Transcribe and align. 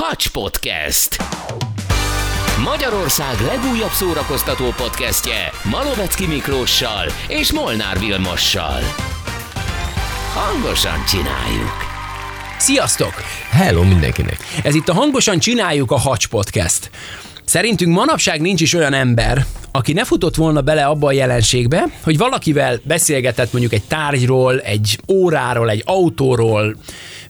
Hacs 0.00 0.28
Podcast. 0.28 1.16
Magyarország 2.64 3.40
legújabb 3.40 3.90
szórakoztató 3.90 4.64
podcastje 4.64 5.50
Malovecki 5.70 6.26
Miklóssal 6.26 7.06
és 7.28 7.52
Molnár 7.52 7.98
Vilmossal. 7.98 8.80
Hangosan 10.34 11.04
csináljuk. 11.04 11.76
Sziasztok! 12.58 13.12
Hello 13.50 13.82
mindenkinek! 13.82 14.38
Ez 14.62 14.74
itt 14.74 14.88
a 14.88 14.94
Hangosan 14.94 15.38
Csináljuk 15.38 15.90
a 15.90 15.98
Hacs 15.98 16.26
Podcast. 16.26 16.90
Szerintünk 17.44 17.94
manapság 17.94 18.40
nincs 18.40 18.60
is 18.60 18.74
olyan 18.74 18.92
ember, 18.92 19.46
aki 19.72 19.92
ne 19.92 20.04
futott 20.04 20.34
volna 20.34 20.60
bele 20.60 20.84
abba 20.84 21.06
a 21.06 21.12
jelenségbe, 21.12 21.84
hogy 22.02 22.18
valakivel 22.18 22.80
beszélgetett 22.82 23.52
mondjuk 23.52 23.72
egy 23.72 23.82
tárgyról, 23.88 24.60
egy 24.60 24.98
óráról, 25.08 25.70
egy 25.70 25.82
autóról, 25.86 26.76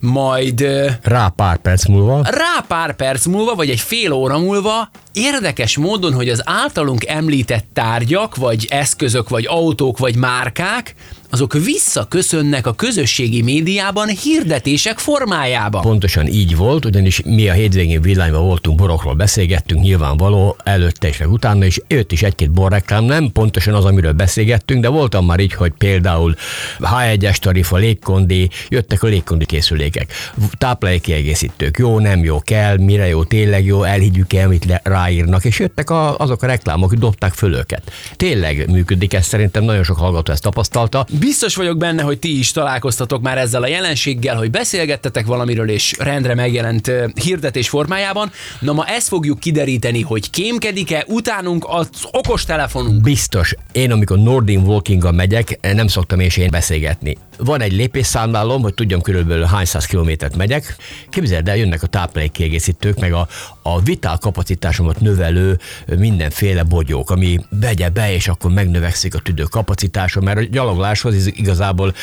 majd 0.00 0.61
Rá 1.03 1.29
pár 1.36 1.57
perc 1.57 1.86
múlva. 1.86 2.22
rá 2.25 2.64
pár 2.68 2.96
perc 2.96 3.27
múlva, 3.27 3.54
vagy 3.54 3.71
egy 3.71 3.80
fél 3.80 4.12
óra 4.12 4.39
múlva 4.39 4.90
érdekes 5.12 5.76
módon, 5.76 6.12
hogy 6.12 6.29
az 6.29 6.43
általunk 6.45 7.07
említett 7.07 7.64
tárgyak, 7.72 8.36
vagy 8.36 8.67
eszközök, 8.70 9.29
vagy 9.29 9.46
autók, 9.46 9.98
vagy 9.98 10.17
márkák, 10.17 10.95
azok 11.31 11.53
visszaköszönnek 11.53 12.67
a 12.67 12.73
közösségi 12.73 13.43
médiában 13.43 14.09
hirdetések 14.09 14.99
formájában. 14.99 15.81
Pontosan 15.81 16.27
így 16.27 16.57
volt, 16.57 16.85
ugyanis 16.85 17.23
mi 17.23 17.49
a 17.49 17.53
hétvégén 17.53 18.01
villányban 18.01 18.43
voltunk, 18.43 18.79
borokról 18.79 19.14
beszélgettünk, 19.14 19.82
nyilvánvaló, 19.82 20.57
előtte 20.64 21.09
és 21.09 21.21
utána, 21.21 21.64
és 21.64 21.81
jött 21.89 22.13
is 22.13 22.23
egy-két 22.23 22.51
borreklám, 22.51 23.04
nem 23.04 23.32
pontosan 23.32 23.75
az, 23.75 23.85
amiről 23.85 24.13
beszélgettünk, 24.13 24.82
de 24.82 24.89
voltam 24.89 25.27
már 25.27 25.41
így, 25.41 25.53
hogy 25.53 25.73
például 25.79 26.35
H1-es 26.79 27.37
tarifa, 27.37 27.76
légkondi, 27.76 28.51
jöttek 28.68 29.03
a 29.03 29.07
légkondi 29.07 29.45
készülékek, 29.45 30.13
táplálékkiegészítők, 30.59 31.79
jó, 31.79 31.99
nem 31.99 32.25
jó, 32.25 32.41
kell, 32.41 32.77
mire 32.77 33.09
jó, 33.09 33.25
tényleg 33.25 33.65
jó, 33.65 33.83
elhiggyük 33.83 34.33
el, 34.33 34.45
amit 34.45 34.81
ráírnak, 34.83 35.45
és 35.45 35.59
jöttek 35.59 35.91
a, 35.91 36.19
azok 36.19 36.42
a 36.42 36.47
reklámok, 36.47 36.89
hogy 36.89 36.98
dobták 36.98 37.33
föl 37.33 37.55
őket. 37.55 37.92
Tényleg 38.17 38.70
működik 38.70 39.15
ez, 39.15 39.27
szerintem 39.27 39.65
nagyon 39.65 39.85
sok 39.85 39.97
hallgató 39.98 40.33
ezt 40.33 40.42
tapasztalta. 40.42 41.07
Biztos 41.20 41.55
vagyok 41.55 41.77
benne, 41.77 42.02
hogy 42.02 42.19
ti 42.19 42.38
is 42.38 42.50
találkoztatok 42.50 43.22
már 43.22 43.38
ezzel 43.38 43.62
a 43.62 43.66
jelenséggel, 43.66 44.36
hogy 44.36 44.50
beszélgettetek 44.50 45.27
valamiről, 45.27 45.70
és 45.70 45.94
rendre 45.98 46.34
megjelent 46.34 46.92
hirdetés 47.22 47.69
formájában. 47.69 48.30
Na 48.61 48.72
ma 48.72 48.84
ezt 48.84 49.08
fogjuk 49.08 49.39
kideríteni, 49.39 50.00
hogy 50.02 50.30
kémkedik-e 50.30 51.05
utánunk 51.06 51.64
az 51.69 51.89
okostelefonunk. 52.11 53.00
Biztos. 53.02 53.55
Én, 53.72 53.92
amikor 53.92 54.19
Nordin 54.19 54.61
Walkinggal 54.61 55.12
megyek, 55.12 55.58
nem 55.74 55.86
szoktam 55.86 56.20
én 56.20 56.50
beszélgetni. 56.50 57.16
Van 57.39 57.61
egy 57.61 57.72
lépésszámlálom, 57.72 58.62
hogy 58.62 58.75
tudjam 58.75 59.00
körülbelül 59.00 59.44
hány 59.44 59.64
száz 59.64 59.84
kilométert 59.84 60.36
megyek. 60.36 60.77
Képzeld 61.11 61.48
el, 61.48 61.56
jönnek 61.56 61.83
a 61.83 61.86
táplálékkiegészítők, 61.86 63.00
meg 63.00 63.12
a, 63.12 63.28
a 63.62 63.80
vitál 63.80 64.19
kapacitásomat 64.19 65.00
növelő 65.00 65.58
mindenféle 65.98 66.62
bogyók, 66.62 67.11
ami 67.11 67.41
vegye 67.50 67.89
be, 67.89 68.12
és 68.12 68.28
akkor 68.28 68.50
megnövekszik 68.50 69.14
a 69.14 69.19
tüdő 69.19 69.42
kapacitása, 69.42 70.20
mert 70.20 70.39
a 70.39 70.42
gyalogláshoz 70.42 71.27
igazából 71.27 71.95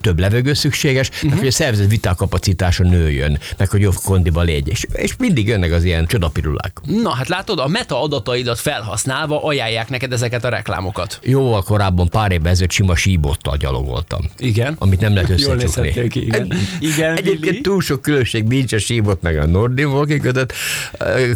több 0.00 0.18
levegő 0.18 0.52
szükséges, 0.52 1.08
uh-huh. 1.08 1.30
meg 1.30 1.38
hogy 1.38 1.48
a 1.48 1.52
szervezet 1.52 1.90
vitál 1.90 2.14
kapacitása 2.14 2.82
nőjön, 2.82 3.38
meg 3.56 3.70
hogy 3.70 3.80
jobb 3.80 3.94
kondiba 4.04 4.42
légy. 4.42 4.68
És, 4.68 4.86
és 4.92 5.16
mindig 5.18 5.48
jönnek 5.48 5.72
az 5.72 5.84
ilyen 5.84 6.06
csodapirulák. 6.06 6.80
Na 6.84 7.10
hát 7.10 7.28
látod, 7.28 7.58
a 7.58 7.68
meta 7.68 8.02
adataidat 8.02 8.58
felhasználva 8.58 9.44
ajánlják 9.44 9.88
neked 9.88 10.12
ezeket 10.12 10.44
a 10.44 10.48
reklámokat. 10.48 11.18
Jóval 11.22 11.62
korábban 11.62 12.08
pár 12.08 12.32
évvel 12.32 12.50
ezelőtt 12.50 12.70
sima 12.70 12.96
síbottal 12.96 13.56
gyalogoltam. 13.56 14.20
Igen. 14.38 14.76
Amit 14.84 15.00
nem 15.00 15.14
lehet 15.14 15.40
Jól 15.40 15.58
összecsukni. 15.60 16.08
ki, 16.08 16.26
igen. 16.26 16.52
Igen, 16.80 17.16
Egyébként 17.16 17.40
Billy. 17.40 17.60
túl 17.60 17.80
sok 17.80 18.02
különbség 18.02 18.44
nincs 18.44 18.72
a 18.72 18.78
síbot 18.78 19.22
meg 19.22 19.38
a 19.38 19.46
Nordin 19.46 19.86
Walking 19.86 20.20
között. 20.20 20.52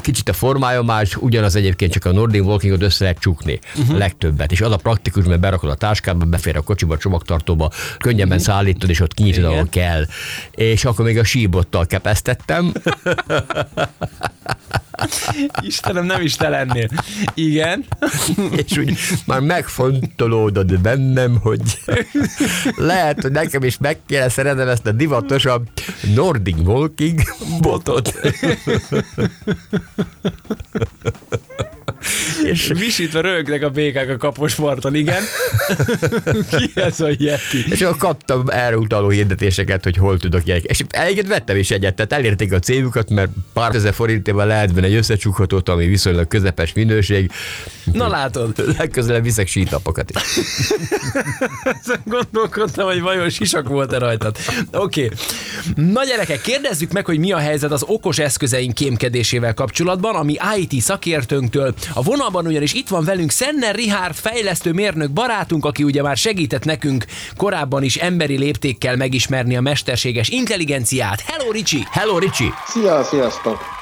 Kicsit 0.01 0.29
a 0.29 0.33
formája 0.33 0.83
más, 0.83 1.17
ugyanaz 1.17 1.55
egyébként 1.55 1.93
csak 1.93 2.05
a 2.05 2.13
Nordin 2.13 2.43
Walkingot 2.43 2.83
össze 2.83 3.05
lehet 3.05 3.19
csukni. 3.19 3.59
Uh-huh. 3.77 3.95
A 3.95 3.99
legtöbbet. 3.99 4.53
És 4.53 4.61
az 4.61 4.73
a 4.73 4.77
praktikus, 4.77 5.25
mert 5.25 5.41
berakod 5.41 5.71
a 5.71 5.75
táskába, 5.75 6.25
befér 6.25 6.57
a 6.57 6.61
kocsiba, 6.61 6.95
a 6.95 6.99
csomagtartóba, 6.99 7.71
könnyebben 7.99 8.39
uh-huh. 8.39 8.55
szállítod, 8.55 8.91
és 8.91 9.00
ott 9.00 9.15
kinyitod, 9.15 9.45
ahol 9.45 9.67
kell. 9.71 10.05
És 10.51 10.84
akkor 10.84 11.05
még 11.05 11.19
a 11.19 11.25
síbottal 11.25 11.87
kepesztettem. 11.87 12.72
Istenem, 15.60 16.04
nem 16.04 16.20
is 16.20 16.36
te 16.36 16.48
lennél. 16.48 16.88
Igen. 17.34 17.84
és 18.66 18.76
úgy 18.76 18.98
már 19.26 19.41
megfontolódott 19.41 20.81
bennem, 20.81 21.38
hogy 21.41 21.60
lehet, 22.76 23.22
hogy 23.22 23.32
nekem 23.32 23.62
is 23.62 23.78
meg 23.78 23.98
kéne 24.06 24.28
szereznem 24.28 24.69
ezt 24.69 24.86
a 24.86 24.92
divatosabb 24.92 25.69
Nordic 26.14 26.59
Walking 26.64 27.20
botot. 27.60 28.20
És 32.44 32.72
visítve 32.78 33.20
rögnek 33.20 33.62
a 33.62 33.70
békák 33.70 34.10
a 34.10 34.16
kaposparton, 34.16 34.94
igen. 34.94 35.22
Ki 36.50 36.70
ez 36.75 37.00
a 37.00 37.09
Yeti? 37.19 37.64
És 37.70 37.81
akkor 37.81 37.97
kaptam 37.97 38.48
erre 38.48 38.76
utaló 38.76 39.09
hirdetéseket, 39.09 39.84
hogy 39.84 39.97
hol 39.97 40.19
tudok 40.19 40.47
ilyenek. 40.47 40.64
És 40.64 40.84
egyébként 40.88 41.28
vettem 41.28 41.56
is 41.56 41.70
egyet, 41.70 41.94
tehát 41.94 42.12
elérték 42.12 42.53
a 42.53 42.59
célukat, 42.59 43.10
mert 43.10 43.31
pár 43.53 43.75
ezer 43.75 43.94
forintban 43.94 44.47
lehet 44.47 44.75
benne 44.75 44.86
egy 44.86 44.94
összecsukhatót, 44.94 45.69
ami 45.69 45.86
viszonylag 45.86 46.28
közepes 46.28 46.72
minőség. 46.72 47.31
Na 47.92 48.09
látod, 48.09 48.76
Legközelebb 48.78 49.22
viszek 49.22 49.47
sítapokat 49.47 50.10
is. 50.10 50.38
ezen 51.62 52.00
gondolkodtam, 52.04 52.86
hogy 52.86 53.00
vajon 53.00 53.30
sisak 53.30 53.69
volt-e 53.69 53.98
rajtad. 53.98 54.36
Oké. 54.72 55.04
Okay. 55.04 55.16
Na 55.92 56.04
gyerekek, 56.04 56.41
kérdezzük 56.41 56.92
meg, 56.92 57.04
hogy 57.04 57.19
mi 57.19 57.32
a 57.32 57.38
helyzet 57.38 57.72
az 57.72 57.84
okos 57.86 58.19
eszközeink 58.19 58.75
kémkedésével 58.75 59.54
kapcsolatban, 59.54 60.15
ami 60.15 60.36
IT 60.56 60.80
szakértőnktől. 60.80 61.75
A 61.94 62.03
vonalban 62.03 62.47
ugyanis 62.47 62.72
itt 62.72 62.88
van 62.88 63.04
velünk 63.04 63.31
Szenner 63.31 63.75
Richard 63.75 64.15
fejlesztő 64.15 64.72
mérnök 64.72 65.10
barátunk, 65.10 65.65
aki 65.65 65.82
ugye 65.82 66.03
már 66.03 66.16
segített 66.16 66.65
nekünk 66.65 67.04
korábban 67.37 67.82
is 67.82 67.97
emberi 67.97 68.38
léptékkel 68.38 68.97
megismerni 68.97 69.56
a 69.56 69.60
mesterséges 69.60 70.28
intelligenciát. 70.28 71.21
Hello, 71.21 71.50
Ricsi! 71.50 71.87
Hello, 71.91 72.19
Ricsi! 72.19 72.53
Szia, 72.66 73.04
sziasztok! 73.04 73.78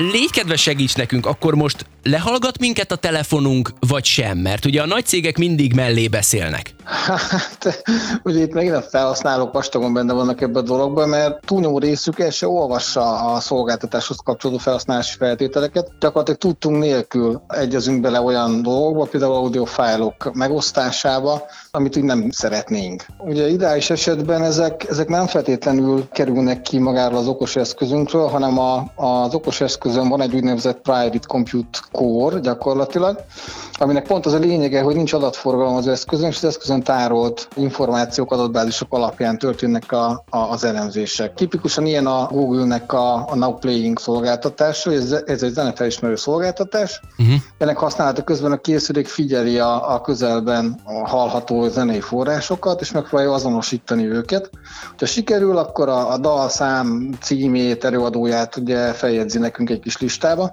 Légy 0.00 0.30
kedves, 0.30 0.62
segíts 0.62 0.96
nekünk, 0.96 1.26
akkor 1.26 1.54
most 1.54 1.86
lehallgat 2.02 2.58
minket 2.58 2.92
a 2.92 2.96
telefonunk, 2.96 3.70
vagy 3.88 4.04
sem? 4.04 4.38
Mert 4.38 4.64
ugye 4.64 4.82
a 4.82 4.86
nagy 4.86 5.06
cégek 5.06 5.38
mindig 5.38 5.74
mellé 5.74 6.08
beszélnek. 6.08 6.74
Hát, 6.84 7.82
ugye 8.22 8.42
itt 8.42 8.52
megint 8.52 8.74
a 8.74 8.82
felhasználók 8.82 9.52
vastagon 9.52 9.92
benne 9.92 10.12
vannak 10.12 10.40
ebben 10.40 10.62
a 10.62 10.66
dologban, 10.66 11.08
mert 11.08 11.46
túlnyomó 11.46 11.78
részük 11.78 12.20
el 12.20 12.30
se 12.30 12.48
olvassa 12.48 13.32
a 13.32 13.40
szolgáltatáshoz 13.40 14.16
kapcsolódó 14.24 14.58
felhasználási 14.58 15.16
feltételeket. 15.16 15.90
Gyakorlatilag 16.00 16.40
tudtunk 16.40 16.78
nélkül 16.78 17.42
egyezünk 17.48 18.00
bele 18.00 18.20
olyan 18.20 18.62
dolgokba, 18.62 19.04
például 19.04 19.34
audiofájlok 19.34 20.34
megosztásába, 20.34 21.42
amit 21.70 21.96
úgy 21.96 22.02
nem 22.02 22.30
szeretnénk. 22.30 23.06
Ugye 23.18 23.48
ideális 23.48 23.90
esetben 23.90 24.42
ezek, 24.42 24.86
ezek 24.88 25.08
nem 25.08 25.26
feltétlenül 25.26 26.08
kerülnek 26.12 26.62
ki 26.62 26.78
magáról 26.78 27.18
az 27.18 27.26
okos 27.26 27.56
eszközünkről, 27.56 28.28
hanem 28.28 28.58
a, 28.58 28.92
az 28.94 29.34
okos 29.34 29.60
eszközön 29.88 30.08
van 30.08 30.20
egy 30.20 30.34
úgynevezett 30.34 30.80
private 30.80 31.26
compute 31.26 31.78
core 31.92 32.38
gyakorlatilag, 32.38 33.24
aminek 33.72 34.06
pont 34.06 34.26
az 34.26 34.32
a 34.32 34.38
lényege, 34.38 34.82
hogy 34.82 34.94
nincs 34.94 35.12
adatforgalom 35.12 35.74
az 35.74 35.88
eszközön, 35.88 36.28
és 36.28 36.36
az 36.36 36.44
eszközön 36.44 36.82
tárolt 36.82 37.48
információk, 37.54 38.32
adatbázisok 38.32 38.92
alapján 38.92 39.38
történnek 39.38 39.92
a, 39.92 40.24
a, 40.30 40.38
az 40.38 40.64
elemzések. 40.64 41.34
Tipikusan 41.34 41.86
ilyen 41.86 42.06
a 42.06 42.26
Google-nek 42.30 42.92
a, 42.92 43.14
a 43.14 43.34
Now 43.34 43.54
Playing 43.54 43.98
szolgáltatása, 43.98 44.92
ez, 44.92 45.12
ez 45.26 45.42
egy 45.42 45.52
zenefelismerő 45.52 46.16
szolgáltatás. 46.16 47.00
Uh-huh. 47.18 47.36
Ennek 47.58 47.76
használata 47.76 48.22
közben 48.22 48.52
a 48.52 48.56
készülék 48.56 49.06
figyeli 49.06 49.58
a, 49.58 49.94
a 49.94 50.00
közelben 50.00 50.80
a 50.84 51.08
hallható 51.08 51.68
zenei 51.68 52.00
forrásokat, 52.00 52.80
és 52.80 52.92
megpróbálja 52.92 53.32
azonosítani 53.32 54.06
őket. 54.06 54.50
Ha 54.98 55.06
sikerül, 55.06 55.56
akkor 55.56 55.88
a, 55.88 56.12
a 56.12 56.18
dal 56.18 56.48
szám 56.48 57.10
címét, 57.20 57.84
előadóját 57.84 58.56
ugye 58.56 58.92
feljegyzi 58.92 59.38
nekünk 59.38 59.70
egy 59.70 59.77
kis 59.80 60.00
listába, 60.00 60.50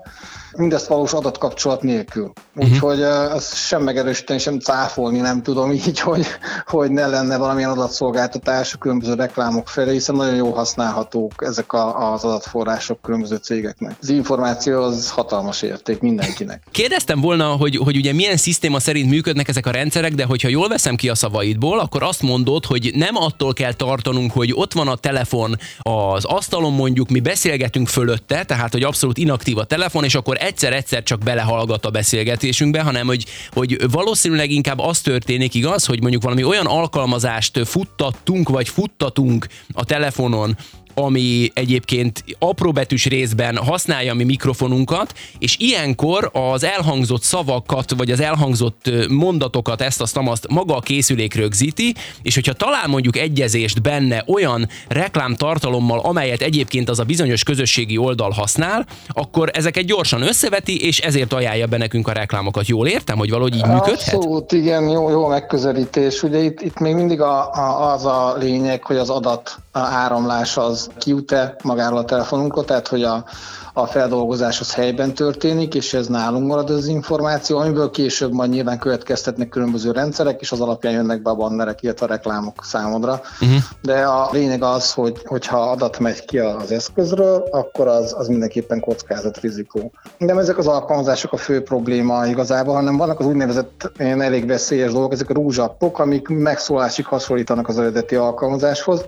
mindezt 0.57 0.87
valós 0.87 1.13
adatkapcsolat 1.13 1.81
nélkül. 1.81 2.31
Úgyhogy 2.55 2.99
uh-huh. 2.99 3.33
ezt 3.33 3.55
sem 3.55 3.83
megerősíteni, 3.83 4.39
sem 4.39 4.59
cáfolni 4.59 5.19
nem 5.19 5.43
tudom 5.43 5.71
így, 5.71 5.99
hogy, 6.09 6.25
hogy 6.65 6.91
ne 6.91 7.07
lenne 7.07 7.37
valamilyen 7.37 7.69
adatszolgáltatás 7.69 8.73
a 8.73 8.77
különböző 8.77 9.13
reklámok 9.13 9.67
felé, 9.67 9.91
hiszen 9.91 10.15
nagyon 10.15 10.35
jól 10.35 10.53
használhatók 10.53 11.33
ezek 11.37 11.73
a, 11.73 12.13
az 12.13 12.23
adatforrások 12.23 13.01
különböző 13.01 13.35
cégeknek. 13.35 13.95
Az 14.01 14.09
információ 14.09 14.81
az 14.81 15.09
hatalmas 15.09 15.61
érték 15.61 15.99
mindenkinek. 15.99 16.63
Kérdeztem 16.71 17.21
volna, 17.21 17.45
hogy, 17.45 17.75
hogy 17.75 17.95
ugye 17.95 18.13
milyen 18.13 18.37
szisztéma 18.37 18.79
szerint 18.79 19.09
működnek 19.09 19.47
ezek 19.47 19.65
a 19.65 19.71
rendszerek, 19.71 20.13
de 20.13 20.25
hogyha 20.25 20.47
jól 20.47 20.67
veszem 20.67 20.95
ki 20.95 21.09
a 21.09 21.15
szavaidból, 21.15 21.79
akkor 21.79 22.03
azt 22.03 22.21
mondod, 22.21 22.65
hogy 22.65 22.91
nem 22.95 23.15
attól 23.15 23.53
kell 23.53 23.73
tartanunk, 23.73 24.31
hogy 24.31 24.51
ott 24.53 24.73
van 24.73 24.87
a 24.87 24.95
telefon 24.95 25.57
az 25.79 26.25
asztalon 26.25 26.73
mondjuk, 26.73 27.09
mi 27.09 27.19
beszélgetünk 27.19 27.87
fölötte, 27.87 28.43
tehát 28.43 28.71
hogy 28.71 28.83
abszolút 28.83 29.17
inaktív 29.17 29.57
a 29.57 29.63
telefon, 29.63 30.03
és 30.03 30.15
akkor 30.15 30.37
egyszer-egyszer 30.45 31.03
csak 31.03 31.19
belehallgat 31.19 31.85
a 31.85 31.89
beszélgetésünkbe, 31.89 32.81
hanem 32.81 33.07
hogy, 33.07 33.25
hogy 33.51 33.91
valószínűleg 33.91 34.51
inkább 34.51 34.79
az 34.79 35.01
történik, 35.01 35.53
igaz, 35.53 35.85
hogy 35.85 36.01
mondjuk 36.01 36.23
valami 36.23 36.43
olyan 36.43 36.65
alkalmazást 36.65 37.67
futtattunk, 37.67 38.49
vagy 38.49 38.69
futtatunk 38.69 39.47
a 39.73 39.85
telefonon, 39.85 40.57
ami 40.95 41.51
egyébként 41.53 42.23
apróbetűs 42.39 43.05
részben 43.05 43.57
használja 43.57 44.13
mi 44.13 44.23
mikrofonunkat, 44.23 45.13
és 45.39 45.57
ilyenkor 45.59 46.29
az 46.33 46.63
elhangzott 46.63 47.21
szavakat, 47.21 47.93
vagy 47.97 48.11
az 48.11 48.19
elhangzott 48.19 48.89
mondatokat, 49.09 49.81
ezt 49.81 50.01
a 50.01 50.05
tamaszt 50.13 50.47
maga 50.47 50.75
a 50.75 50.79
készülék 50.79 51.33
rögzíti, 51.33 51.95
és 52.21 52.35
hogyha 52.35 52.53
talál 52.53 52.87
mondjuk 52.87 53.17
egyezést 53.17 53.81
benne 53.81 54.23
olyan 54.27 54.67
reklámtartalommal, 54.87 55.99
amelyet 55.99 56.41
egyébként 56.41 56.89
az 56.89 56.99
a 56.99 57.03
bizonyos 57.03 57.43
közösségi 57.43 57.97
oldal 57.97 58.29
használ, 58.29 58.85
akkor 59.07 59.49
ezeket 59.53 59.85
gyorsan 59.85 60.21
összeveti, 60.21 60.85
és 60.85 60.99
ezért 60.99 61.33
ajánlja 61.33 61.67
be 61.67 61.77
nekünk 61.77 62.07
a 62.07 62.11
reklámokat. 62.11 62.67
Jól 62.67 62.87
értem, 62.87 63.17
hogy 63.17 63.29
valahogy 63.29 63.55
így 63.55 63.65
működhet? 63.65 64.13
Abszolút, 64.15 64.51
igen, 64.51 64.89
jó, 64.89 65.09
jó 65.09 65.27
megközelítés. 65.27 66.23
Ugye 66.23 66.39
itt, 66.39 66.61
itt 66.61 66.79
még 66.79 66.95
mindig 66.95 67.21
a, 67.21 67.53
a, 67.53 67.93
az 67.93 68.05
a 68.05 68.35
lényeg, 68.39 68.83
hogy 68.83 68.97
az 68.97 69.09
adat 69.09 69.59
áramlás 69.71 70.57
az 70.57 70.84
kijut-e 70.97 71.55
magáról 71.63 71.97
a 71.97 72.05
telefonunkról, 72.05 72.65
tehát 72.65 72.87
hogy 72.87 73.03
a, 73.03 73.25
a 73.73 73.85
feldolgozás 73.85 74.59
az 74.59 74.73
helyben 74.73 75.13
történik, 75.13 75.75
és 75.75 75.93
ez 75.93 76.07
nálunk 76.07 76.47
marad 76.47 76.69
az 76.69 76.87
információ, 76.87 77.57
amiből 77.57 77.89
később 77.89 78.31
majd 78.31 78.49
nyilván 78.49 78.79
következtetnek 78.79 79.49
különböző 79.49 79.91
rendszerek, 79.91 80.41
és 80.41 80.51
az 80.51 80.61
alapján 80.61 80.93
jönnek 80.93 81.21
be 81.21 81.29
a 81.29 81.35
bannerek, 81.35 81.81
illetve 81.81 82.05
a 82.05 82.09
reklámok 82.09 82.63
számodra. 82.63 83.21
Uh-huh. 83.41 83.57
De 83.81 84.03
a 84.03 84.29
lényeg 84.31 84.63
az, 84.63 84.93
hogy 84.93 85.21
hogyha 85.25 85.57
adat 85.57 85.99
megy 85.99 86.25
ki 86.25 86.39
az 86.39 86.71
eszközről, 86.71 87.47
akkor 87.51 87.87
az, 87.87 88.15
az 88.17 88.27
mindenképpen 88.27 88.79
kockázat, 88.79 89.39
rizikó. 89.39 89.91
De 90.17 90.33
ezek 90.33 90.57
az 90.57 90.67
alkalmazások 90.67 91.33
a 91.33 91.37
fő 91.37 91.61
probléma 91.61 92.25
igazából, 92.25 92.73
hanem 92.73 92.97
vannak 92.97 93.19
az 93.19 93.25
úgynevezett 93.25 93.91
elég 93.97 94.47
veszélyes 94.47 94.91
dolgok, 94.91 95.13
ezek 95.13 95.29
a 95.29 95.33
rúzsappok, 95.33 95.99
amik 95.99 96.27
megszólásig 96.27 97.05
hasonlítanak 97.05 97.67
az 97.67 97.79
eredeti 97.79 98.15
alkalmazáshoz, 98.15 99.05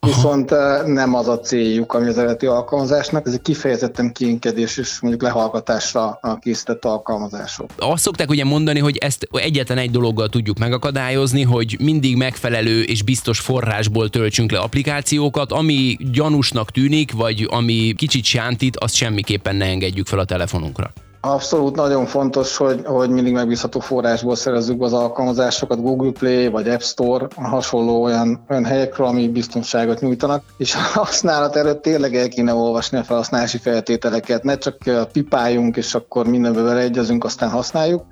viszont 0.00 0.50
Aha. 0.50 0.86
nem 0.86 1.14
az 1.14 1.28
a 1.28 1.40
céljuk, 1.40 1.94
ami 1.94 2.08
az 2.08 2.18
eredeti 2.18 2.46
alkalmazásnak, 2.46 3.26
ez 3.26 3.32
egy 3.32 3.42
kifejezetten 3.42 4.12
kiinkedés 4.12 4.76
és 4.76 5.00
mondjuk 5.00 5.22
lehallgatásra 5.22 6.20
készített 6.40 6.84
alkalmazások. 6.84 7.70
Azt 7.78 8.02
szokták 8.02 8.30
ugye 8.30 8.44
mondani, 8.44 8.78
hogy 8.78 8.96
ezt 8.96 9.28
egyetlen 9.30 9.78
egy 9.78 9.90
dologgal 9.90 10.28
tudjuk 10.28 10.58
megakadályozni, 10.58 11.42
hogy 11.42 11.76
mindig 11.80 12.16
megfelelő 12.16 12.82
és 12.82 13.02
biztos 13.02 13.40
forrásból 13.40 14.08
töltsünk 14.08 14.50
le 14.50 14.58
applikációkat, 14.58 15.52
ami 15.52 15.96
gyanúsnak 16.12 16.70
tűnik, 16.70 17.12
vagy 17.12 17.46
ami 17.50 17.92
kicsit 17.96 18.24
sántít, 18.24 18.76
azt 18.76 18.94
semmiképpen 18.94 19.56
ne 19.56 19.64
engedjük 19.64 20.06
fel 20.06 20.18
a 20.18 20.24
telefonunkra. 20.24 20.92
Abszolút 21.20 21.76
nagyon 21.76 22.06
fontos, 22.06 22.56
hogy, 22.56 22.80
hogy 22.84 23.10
mindig 23.10 23.32
megbízható 23.32 23.80
forrásból 23.80 24.36
szerezzük 24.36 24.82
az 24.82 24.92
alkalmazásokat, 24.92 25.82
Google 25.82 26.10
Play 26.10 26.48
vagy 26.48 26.68
App 26.68 26.80
Store, 26.80 27.26
hasonló 27.34 28.02
olyan, 28.02 28.44
olyan 28.48 28.64
helyekről, 28.64 29.06
ami 29.06 29.28
biztonságot 29.28 30.00
nyújtanak, 30.00 30.42
és 30.56 30.74
a 30.74 30.78
használat 30.78 31.56
előtt 31.56 31.82
tényleg 31.82 32.16
el 32.16 32.28
kéne 32.28 32.54
olvasni 32.54 32.98
a 32.98 33.04
felhasználási 33.04 33.58
feltételeket, 33.58 34.42
ne 34.42 34.58
csak 34.58 34.76
pipáljunk, 35.12 35.76
és 35.76 35.94
akkor 35.94 36.26
mindenbe 36.26 36.62
beleegyezünk, 36.62 37.24
aztán 37.24 37.50
használjuk, 37.50 38.02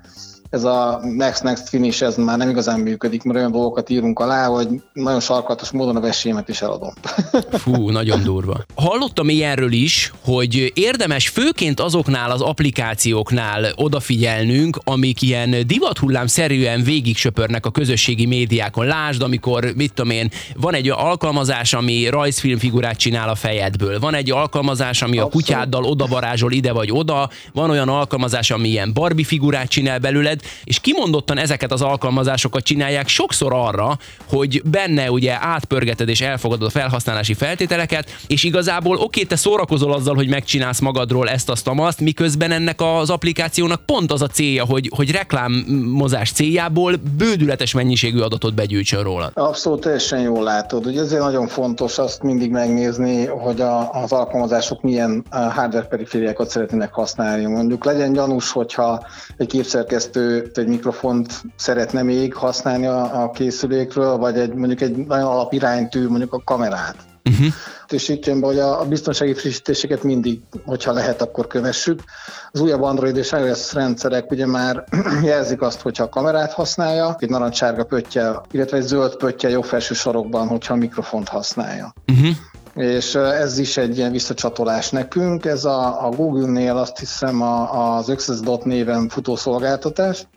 ez 0.49 0.63
a 0.63 0.99
next 1.03 1.43
next 1.43 1.69
finish, 1.69 2.03
ez 2.03 2.15
már 2.15 2.37
nem 2.37 2.49
igazán 2.49 2.79
működik, 2.79 3.23
mert 3.23 3.37
olyan 3.37 3.51
dolgokat 3.51 3.89
írunk 3.89 4.19
alá, 4.19 4.45
hogy 4.45 4.67
nagyon 4.93 5.19
sarkalatos 5.19 5.71
módon 5.71 5.95
a 5.95 5.99
vesémet 5.99 6.49
is 6.49 6.61
eladom. 6.61 6.93
Fú, 7.63 7.89
nagyon 7.89 8.23
durva. 8.23 8.57
Hallottam 8.75 9.29
ilyenről 9.29 9.71
is, 9.71 10.11
hogy 10.23 10.71
érdemes 10.75 11.27
főként 11.27 11.79
azoknál 11.79 12.31
az 12.31 12.41
applikációknál 12.41 13.65
odafigyelnünk, 13.75 14.79
amik 14.83 15.21
ilyen 15.21 15.67
divathullám 15.67 16.27
szerűen 16.27 16.83
végig 16.83 17.17
söpörnek 17.17 17.65
a 17.65 17.71
közösségi 17.71 18.25
médiákon. 18.25 18.85
Lásd, 18.85 19.21
amikor, 19.21 19.71
mit 19.75 19.93
tudom 19.93 20.11
én, 20.11 20.29
van 20.55 20.73
egy 20.73 20.89
alkalmazás, 20.89 21.73
ami 21.73 22.07
rajzfilmfigurát 22.09 22.97
csinál 22.97 23.29
a 23.29 23.35
fejedből, 23.35 23.99
van 23.99 24.13
egy 24.13 24.31
alkalmazás, 24.31 25.01
ami 25.01 25.17
Abszolút. 25.17 25.33
a 25.33 25.37
kutyáddal 25.37 25.83
odavarázsol 25.83 26.51
ide 26.51 26.71
vagy 26.71 26.91
oda, 26.91 27.29
van 27.53 27.69
olyan 27.69 27.89
alkalmazás, 27.89 28.51
ami 28.51 28.69
ilyen 28.69 28.93
Barbie 28.93 29.25
figurát 29.25 29.67
csinál 29.67 29.99
belőle, 29.99 30.35
veled, 30.37 30.63
és 30.63 30.79
kimondottan 30.79 31.37
ezeket 31.37 31.71
az 31.71 31.81
alkalmazásokat 31.81 32.63
csinálják 32.63 33.07
sokszor 33.07 33.53
arra, 33.53 33.97
hogy 34.29 34.61
benne 34.65 35.11
ugye 35.11 35.37
átpörgeted 35.39 36.09
és 36.09 36.21
elfogadod 36.21 36.67
a 36.67 36.69
felhasználási 36.69 37.33
feltételeket, 37.33 38.15
és 38.27 38.43
igazából 38.43 38.97
oké, 38.97 39.23
te 39.23 39.35
szórakozol 39.35 39.93
azzal, 39.93 40.15
hogy 40.15 40.29
megcsinálsz 40.29 40.79
magadról 40.79 41.29
ezt, 41.29 41.49
azt, 41.49 41.69
azt, 41.75 42.01
miközben 42.01 42.51
ennek 42.51 42.81
az 42.81 43.09
applikációnak 43.09 43.85
pont 43.85 44.11
az 44.11 44.21
a 44.21 44.27
célja, 44.27 44.65
hogy, 44.65 44.91
hogy 44.95 45.11
reklámozás 45.11 46.31
céljából 46.31 46.93
bődületes 47.17 47.73
mennyiségű 47.73 48.19
adatot 48.19 48.53
begyűjtsön 48.53 49.03
róla. 49.03 49.31
Abszolút 49.33 49.81
teljesen 49.81 50.19
jól 50.19 50.43
látod. 50.43 50.85
Ugye 50.85 51.01
ezért 51.01 51.21
nagyon 51.21 51.47
fontos 51.47 51.97
azt 51.97 52.23
mindig 52.23 52.51
megnézni, 52.51 53.25
hogy 53.25 53.61
a, 53.61 53.91
az 53.91 54.11
alkalmazások 54.11 54.81
milyen 54.81 55.25
hardware 55.29 55.85
perifériákat 55.85 56.49
szeretnének 56.49 56.93
használni. 56.93 57.45
Mondjuk 57.45 57.85
legyen 57.85 58.13
gyanús, 58.13 58.51
hogyha 58.51 59.05
egy 59.37 59.47
képszerkesztő 59.47 60.26
egy 60.53 60.67
mikrofont 60.67 61.41
szeretne 61.55 62.01
még 62.01 62.33
használni 62.33 62.85
a, 62.85 63.23
a 63.23 63.31
készülékről, 63.31 64.17
vagy 64.17 64.37
egy, 64.37 64.53
mondjuk 64.53 64.81
egy 64.81 64.95
nagyon 64.95 65.27
alapiránytű, 65.27 66.07
mondjuk 66.07 66.33
a 66.33 66.41
kamerát. 66.45 66.95
Uh-huh. 67.29 67.47
És 67.87 68.09
itt 68.09 68.25
jön 68.25 68.39
be, 68.39 68.45
hogy 68.45 68.59
a 68.59 68.85
biztonsági 68.85 69.33
frissítéseket 69.33 70.03
mindig, 70.03 70.41
hogyha 70.65 70.91
lehet, 70.91 71.21
akkor 71.21 71.47
kövessük. 71.47 72.03
Az 72.51 72.59
újabb 72.59 72.81
Android 72.81 73.17
és 73.17 73.31
iOS 73.31 73.73
rendszerek 73.73 74.31
ugye 74.31 74.45
már 74.45 74.83
jelzik 75.23 75.61
azt, 75.61 75.81
hogyha 75.81 76.03
a 76.03 76.09
kamerát 76.09 76.53
használja, 76.53 77.15
egy 77.19 77.29
narancssárga 77.29 77.83
pöttye, 77.83 78.41
illetve 78.51 78.77
egy 78.77 78.83
zöld 78.83 79.15
pöttye 79.15 79.49
jobb 79.49 79.63
felső 79.63 79.93
sarokban, 79.93 80.47
hogyha 80.47 80.73
a 80.73 80.77
mikrofont 80.77 81.27
használja. 81.27 81.93
Uh-huh 82.11 82.35
és 82.77 83.15
ez 83.15 83.57
is 83.57 83.77
egy 83.77 83.97
ilyen 83.97 84.11
visszacsatolás 84.11 84.89
nekünk. 84.89 85.45
Ez 85.45 85.65
a, 85.65 86.05
a 86.05 86.09
Google-nél 86.09 86.77
azt 86.77 86.99
hiszem 86.99 87.41
a, 87.41 87.95
az 87.97 88.09
Access.net 88.09 88.65
néven 88.65 89.09
futó 89.09 89.35
szolgáltatás, 89.35 90.27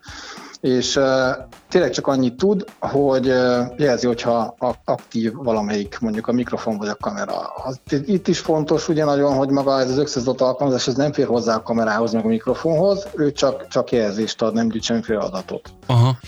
és 0.60 0.98
tényleg 1.70 1.90
csak 1.90 2.06
annyit 2.06 2.34
tud, 2.34 2.64
hogy 2.78 3.26
jelzi, 3.76 4.06
hogyha 4.06 4.56
aktív 4.84 5.32
valamelyik, 5.34 5.98
mondjuk 6.00 6.26
a 6.26 6.32
mikrofon 6.32 6.76
vagy 6.76 6.88
a 6.88 6.94
kamera. 6.94 7.52
Itt 8.06 8.28
is 8.28 8.38
fontos 8.38 8.88
ugye 8.88 9.04
nagyon, 9.04 9.34
hogy 9.34 9.48
maga 9.48 9.80
ez 9.80 9.90
az 9.90 9.98
Access 9.98 10.26
alkalmazás, 10.26 10.86
ez 10.86 10.94
nem 10.94 11.12
fér 11.12 11.26
hozzá 11.26 11.54
a 11.54 11.62
kamerához, 11.62 12.12
meg 12.12 12.24
a 12.24 12.28
mikrofonhoz, 12.28 13.06
ő 13.16 13.32
csak, 13.32 13.68
csak 13.68 13.92
jelzést 13.92 14.42
ad, 14.42 14.54
nem 14.54 14.68
gyűjt 14.68 14.82
semmiféle 14.82 15.18
adatot. 15.18 15.72
Aha. 15.86 16.18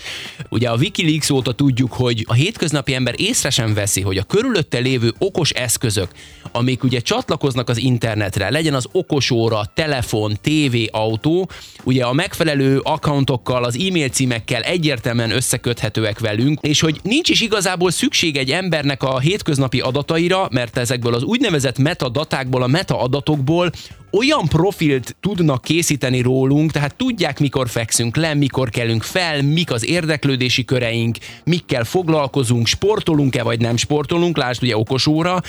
Ugye 0.49 0.69
a 0.69 0.75
Wikileaks 0.75 1.29
óta 1.29 1.51
tudjuk, 1.51 1.93
hogy 1.93 2.25
a 2.27 2.33
hétköznapi 2.33 2.93
ember 2.93 3.13
észre 3.17 3.49
sem 3.49 3.73
veszi, 3.73 4.01
hogy 4.01 4.17
a 4.17 4.23
körülötte 4.23 4.77
lévő 4.77 5.13
okos 5.19 5.49
eszközök, 5.49 6.07
amik 6.51 6.83
ugye 6.83 6.99
csatlakoznak 6.99 7.69
az 7.69 7.77
internetre, 7.77 8.49
legyen 8.49 8.73
az 8.73 8.85
okosóra, 8.91 9.61
telefon, 9.73 10.37
tévé, 10.41 10.89
autó, 10.91 11.49
ugye 11.83 12.03
a 12.05 12.13
megfelelő 12.13 12.79
accountokkal, 12.79 13.63
az 13.63 13.77
e-mail 13.87 14.09
címekkel 14.09 14.61
egyértelműen 14.61 15.31
összeköthetőek 15.33 16.19
velünk, 16.19 16.59
és 16.61 16.79
hogy 16.79 16.99
nincs 17.03 17.29
is 17.29 17.41
igazából 17.41 17.91
szükség 17.91 18.37
egy 18.37 18.51
embernek 18.51 19.03
a 19.03 19.19
hétköznapi 19.19 19.79
adataira, 19.79 20.47
mert 20.51 20.77
ezekből 20.77 21.13
az 21.13 21.23
úgynevezett 21.23 21.77
metadatákból, 21.77 22.63
a 22.63 22.67
metaadatokból 22.67 23.71
olyan 24.17 24.47
profilt 24.47 25.15
tudnak 25.19 25.61
készíteni 25.61 26.21
rólunk, 26.21 26.71
tehát 26.71 26.95
tudják, 26.95 27.39
mikor 27.39 27.69
fekszünk 27.69 28.15
le, 28.15 28.33
mikor 28.33 28.69
kelünk 28.69 29.03
fel, 29.03 29.41
mik 29.41 29.71
az 29.71 29.87
érdeklődési 29.87 30.65
köreink, 30.65 31.17
mikkel 31.43 31.83
foglalkozunk, 31.83 32.67
sportolunk-e 32.67 33.43
vagy 33.43 33.59
nem 33.59 33.77
sportolunk, 33.77 34.37
lásd 34.37 34.63
ugye 34.63 34.77
okos 34.77 35.07
óra, 35.07 35.41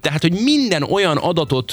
tehát, 0.00 0.20
hogy 0.20 0.32
minden 0.44 0.82
olyan 0.82 1.16
adatot 1.16 1.72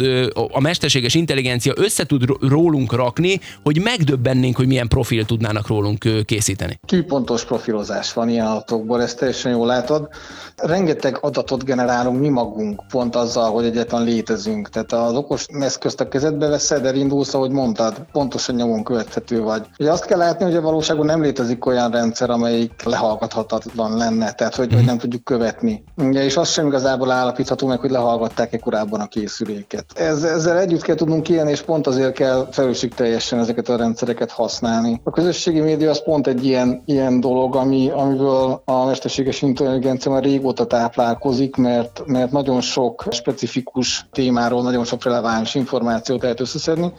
a 0.51 0.59
mesterséges 0.59 1.13
intelligencia 1.13 1.73
össze 1.75 2.05
tud 2.05 2.25
rólunk 2.49 2.93
rakni, 2.93 3.39
hogy 3.63 3.81
megdöbbennénk, 3.81 4.55
hogy 4.55 4.67
milyen 4.67 4.87
profil 4.87 5.25
tudnának 5.25 5.67
rólunk 5.67 6.25
készíteni. 6.25 6.79
Tűpontos 6.87 7.45
profilozás 7.45 8.13
van 8.13 8.29
ilyen 8.29 8.45
adatokból, 8.45 9.01
ezt 9.01 9.17
teljesen 9.17 9.51
jól 9.51 9.67
látod. 9.67 10.09
Rengeteg 10.55 11.17
adatot 11.21 11.65
generálunk 11.65 12.19
mi 12.19 12.29
magunk, 12.29 12.83
pont 12.89 13.15
azzal, 13.15 13.51
hogy 13.51 13.65
egyetlen 13.65 14.03
létezünk. 14.03 14.69
Tehát 14.69 14.93
az 14.93 15.13
okos 15.13 15.45
eszközt 15.59 15.99
a 16.01 16.07
kezedbe 16.31 16.49
veszed, 16.49 16.85
elindulsz, 16.85 17.33
ahogy 17.33 17.51
mondtad, 17.51 18.05
pontosan 18.11 18.55
nyomon 18.55 18.83
követhető 18.83 19.41
vagy. 19.41 19.65
Ugye 19.79 19.91
azt 19.91 20.05
kell 20.05 20.17
látni, 20.17 20.45
hogy 20.45 20.55
a 20.55 20.61
valóságban 20.61 21.05
nem 21.05 21.21
létezik 21.21 21.65
olyan 21.65 21.91
rendszer, 21.91 22.29
amelyik 22.29 22.83
lehallgathatatlan 22.83 23.97
lenne, 23.97 24.31
tehát 24.31 24.55
hogy, 24.55 24.73
hogy 24.73 24.85
nem 24.85 24.97
tudjuk 24.97 25.23
követni. 25.23 25.83
Ugye, 25.97 26.23
és 26.23 26.37
azt 26.37 26.51
sem 26.51 26.67
igazából 26.67 27.11
állapítható 27.11 27.67
meg, 27.67 27.79
hogy 27.79 27.89
lehallgatták-e 27.89 28.57
korábban 28.57 28.99
a 28.99 29.07
készüléket. 29.07 29.85
Ez, 29.95 30.23
ezzel 30.23 30.57
együtt 30.57 30.81
kell 30.81 30.95
tudnunk 30.95 31.29
élni, 31.29 31.51
és 31.51 31.61
pont 31.61 31.87
azért 31.87 32.13
kell 32.13 32.47
teljesen 32.95 33.39
ezeket 33.39 33.69
a 33.69 33.77
rendszereket 33.77 34.31
használni. 34.31 35.01
A 35.03 35.11
közösségi 35.11 35.59
média 35.59 35.89
az 35.89 36.03
pont 36.03 36.27
egy 36.27 36.45
ilyen, 36.45 36.81
ilyen 36.85 37.19
dolog, 37.19 37.55
ami, 37.55 37.89
amiből 37.89 38.61
a 38.65 38.85
mesterséges 38.85 39.41
intelligencia 39.41 40.11
már 40.11 40.23
régóta 40.23 40.65
táplálkozik, 40.65 41.55
mert, 41.55 42.01
mert 42.05 42.31
nagyon 42.31 42.61
sok 42.61 43.05
specifikus 43.09 44.07
témáról, 44.11 44.61
nagyon 44.61 44.85
sok 44.85 45.03
releváns 45.03 45.55
információt 45.55 46.20
lehet 46.21 46.39
összeszedni, 46.39 46.93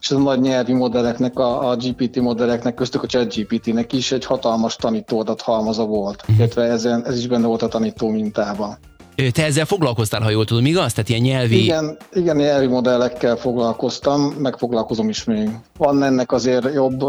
és 0.00 0.10
ez 0.10 0.16
a 0.16 0.20
nagy 0.20 0.40
nyelvi 0.40 0.72
modelleknek, 0.72 1.38
a, 1.38 1.70
a 1.70 1.76
GPT 1.76 2.20
modelleknek, 2.20 2.74
köztük 2.74 3.02
a 3.02 3.06
chat 3.06 3.34
GPT-nek 3.34 3.92
is 3.92 4.12
egy 4.12 4.24
hatalmas 4.24 4.76
tanítóadat 4.76 5.40
halmaza 5.40 5.84
volt, 5.84 6.20
uh-huh. 6.20 6.36
illetve 6.36 6.62
ezen, 6.62 7.04
ez 7.06 7.16
is 7.16 7.26
benne 7.26 7.46
volt 7.46 7.62
a 7.62 7.68
tanító 7.68 8.08
mintában. 8.08 8.78
Te 9.16 9.44
ezzel 9.44 9.64
foglalkoztál, 9.64 10.20
ha 10.20 10.30
jól 10.30 10.44
tudom, 10.44 10.66
igaz? 10.66 10.92
Tehát 10.92 11.08
ilyen 11.08 11.20
nyelvi... 11.20 11.62
Igen, 11.62 11.96
igen, 12.12 12.36
nyelvi 12.36 12.66
modellekkel 12.66 13.36
foglalkoztam, 13.36 14.20
meg 14.20 14.56
foglalkozom 14.56 15.08
is 15.08 15.24
még. 15.24 15.48
Van 15.78 16.02
ennek 16.02 16.32
azért 16.32 16.74
jobb 16.74 17.00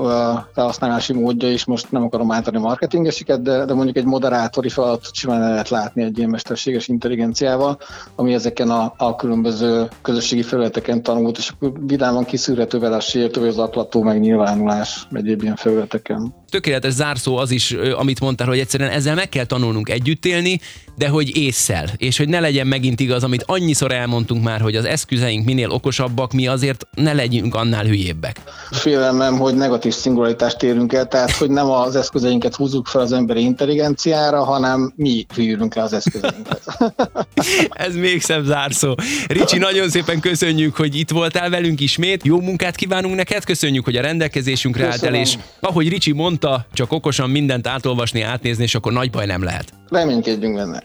felhasználási 0.53 1.13
módja 1.13 1.51
is, 1.51 1.65
most 1.65 1.91
nem 1.91 2.03
akarom 2.03 2.31
átadni 2.31 2.59
marketingeseket, 2.59 3.41
de, 3.41 3.65
de 3.65 3.73
mondjuk 3.73 3.97
egy 3.97 4.05
moderátori 4.05 4.69
feladatot 4.69 5.15
simán 5.15 5.39
lehet 5.39 5.69
látni 5.69 6.03
egy 6.03 6.17
ilyen 6.17 6.29
mesterséges 6.29 6.87
intelligenciával, 6.87 7.77
ami 8.15 8.33
ezeken 8.33 8.69
a, 8.69 8.93
a 8.97 9.15
különböző 9.15 9.87
közösségi 10.01 10.41
felületeken 10.41 11.03
tanult, 11.03 11.37
és 11.37 11.53
vidáman 11.79 12.25
kiszűrhető 12.25 12.79
vele 12.79 12.95
a 12.95 12.99
sértő, 12.99 13.39
vagy 13.39 13.49
az 13.49 13.57
aklató 13.57 14.01
megnyilvánulás 14.01 15.07
egyéb 15.11 15.41
ilyen 15.41 15.55
felületeken. 15.55 16.33
Tökéletes 16.49 16.93
zárszó 16.93 17.37
az 17.37 17.51
is, 17.51 17.71
amit 17.71 18.19
mondtál, 18.19 18.47
hogy 18.47 18.59
egyszerűen 18.59 18.89
ezzel 18.89 19.15
meg 19.15 19.29
kell 19.29 19.45
tanulnunk 19.45 19.89
együtt 19.89 20.25
élni, 20.25 20.59
de 20.97 21.07
hogy 21.07 21.37
észszel, 21.37 21.89
és 21.97 22.17
hogy 22.17 22.29
ne 22.29 22.39
legyen 22.39 22.67
megint 22.67 22.99
igaz, 22.99 23.23
amit 23.23 23.43
annyiszor 23.45 23.91
elmondtunk 23.91 24.43
már, 24.43 24.61
hogy 24.61 24.75
az 24.75 24.85
eszközeink 24.85 25.45
minél 25.45 25.69
okosabbak, 25.69 26.33
mi 26.33 26.47
azért 26.47 26.87
ne 26.95 27.13
legyünk 27.13 27.55
annál 27.55 27.85
hülyébbek. 27.85 28.41
Félelmem, 28.71 29.37
hogy 29.37 29.55
negatív 29.55 29.93
szingularitást 29.93 30.63
érünk 30.63 30.93
el, 30.93 31.07
tehát 31.07 31.31
hogy 31.31 31.49
nem 31.49 31.69
az 31.69 31.95
eszközeinket 31.95 32.55
húzzuk 32.55 32.87
fel 32.87 33.01
az 33.01 33.11
emberi 33.11 33.41
intelligenciára, 33.41 34.43
hanem 34.43 34.93
mi 34.95 35.25
hűlünk 35.35 35.75
el 35.75 35.83
az 35.83 35.93
eszközeinket. 35.93 36.61
Ez 37.87 37.95
még 37.95 38.21
szebb 38.21 38.45
zárszó. 38.45 38.95
Ricsi, 39.27 39.57
nagyon 39.57 39.89
szépen 39.89 40.19
köszönjük, 40.19 40.75
hogy 40.75 40.95
itt 40.95 41.09
voltál 41.09 41.49
velünk 41.49 41.79
ismét. 41.79 42.25
Jó 42.25 42.41
munkát 42.41 42.75
kívánunk 42.75 43.15
neked, 43.15 43.43
köszönjük, 43.43 43.85
hogy 43.85 43.95
a 43.95 44.01
rendelkezésünkre 44.01 44.85
álltál, 44.85 45.15
és 45.15 45.37
ahogy 45.59 45.89
Ricsi 45.89 46.11
mondta, 46.41 46.65
csak 46.73 46.91
okosan 46.91 47.29
mindent 47.29 47.67
átolvasni, 47.67 48.21
átnézni, 48.21 48.63
és 48.63 48.75
akkor 48.75 48.91
nagy 48.91 49.09
baj 49.09 49.25
nem 49.25 49.43
lehet. 49.43 49.73
Reménykedjünk 49.89 50.55
benne. 50.55 50.83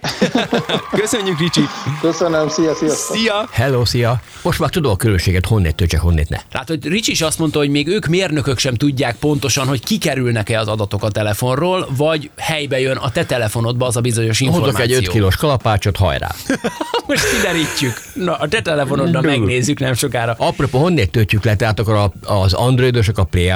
Köszönjük, 1.00 1.38
Ricsi! 1.38 1.60
Köszönöm, 2.00 2.48
szia, 2.48 2.74
sziasztok! 2.74 3.16
Szia! 3.16 3.48
Hello, 3.50 3.84
szia! 3.84 4.20
Most 4.42 4.58
már 4.58 4.70
tudom 4.70 4.92
a 4.92 4.96
különbséget, 4.96 5.46
honnét 5.46 5.74
töltsek, 5.74 6.00
honnét 6.00 6.28
ne. 6.28 6.38
Látod, 6.52 6.84
Ricsi 6.84 7.10
is 7.10 7.20
azt 7.20 7.38
mondta, 7.38 7.58
hogy 7.58 7.68
még 7.68 7.88
ők 7.88 8.06
mérnökök 8.06 8.58
sem 8.58 8.74
tudják 8.74 9.16
pontosan, 9.16 9.66
hogy 9.66 9.84
kikerülnek-e 9.84 10.60
az 10.60 10.68
adatok 10.68 11.02
a 11.02 11.10
telefonról, 11.10 11.88
vagy 11.96 12.30
helybe 12.36 12.80
jön 12.80 12.96
a 12.96 13.10
te 13.10 13.24
telefonodba 13.24 13.86
az 13.86 13.96
a 13.96 14.00
bizonyos 14.00 14.40
információ. 14.40 14.74
Hozok 14.74 14.90
egy 14.90 15.04
5 15.04 15.08
kilós 15.08 15.36
kalapácsot, 15.36 15.96
hajrá! 15.96 16.30
Most 17.06 17.24
kiderítjük. 17.30 17.92
Na, 18.14 18.34
a 18.34 18.48
te 18.48 18.62
telefonodra 18.62 19.20
megnézzük 19.20 19.78
nem 19.78 19.94
sokára. 19.94 20.34
Apropó, 20.38 20.78
honnét 20.78 21.10
töltjük 21.10 21.44
le, 21.44 21.56
tehát 21.56 21.80
akkor 21.80 22.10
az 22.22 22.52
androidosok 22.52 23.18
a 23.18 23.24
Play? 23.24 23.52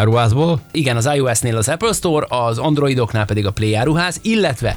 Igen, 0.73 0.97
az 0.97 1.09
iOS-nél 1.15 1.57
az 1.57 1.69
Apple 1.69 1.86
Store, 1.93 2.27
az 2.29 2.59
androidoknál 2.59 3.25
pedig 3.25 3.47
a 3.47 3.51
Play 3.51 3.75
áruház, 3.75 4.19
illetve 4.23 4.77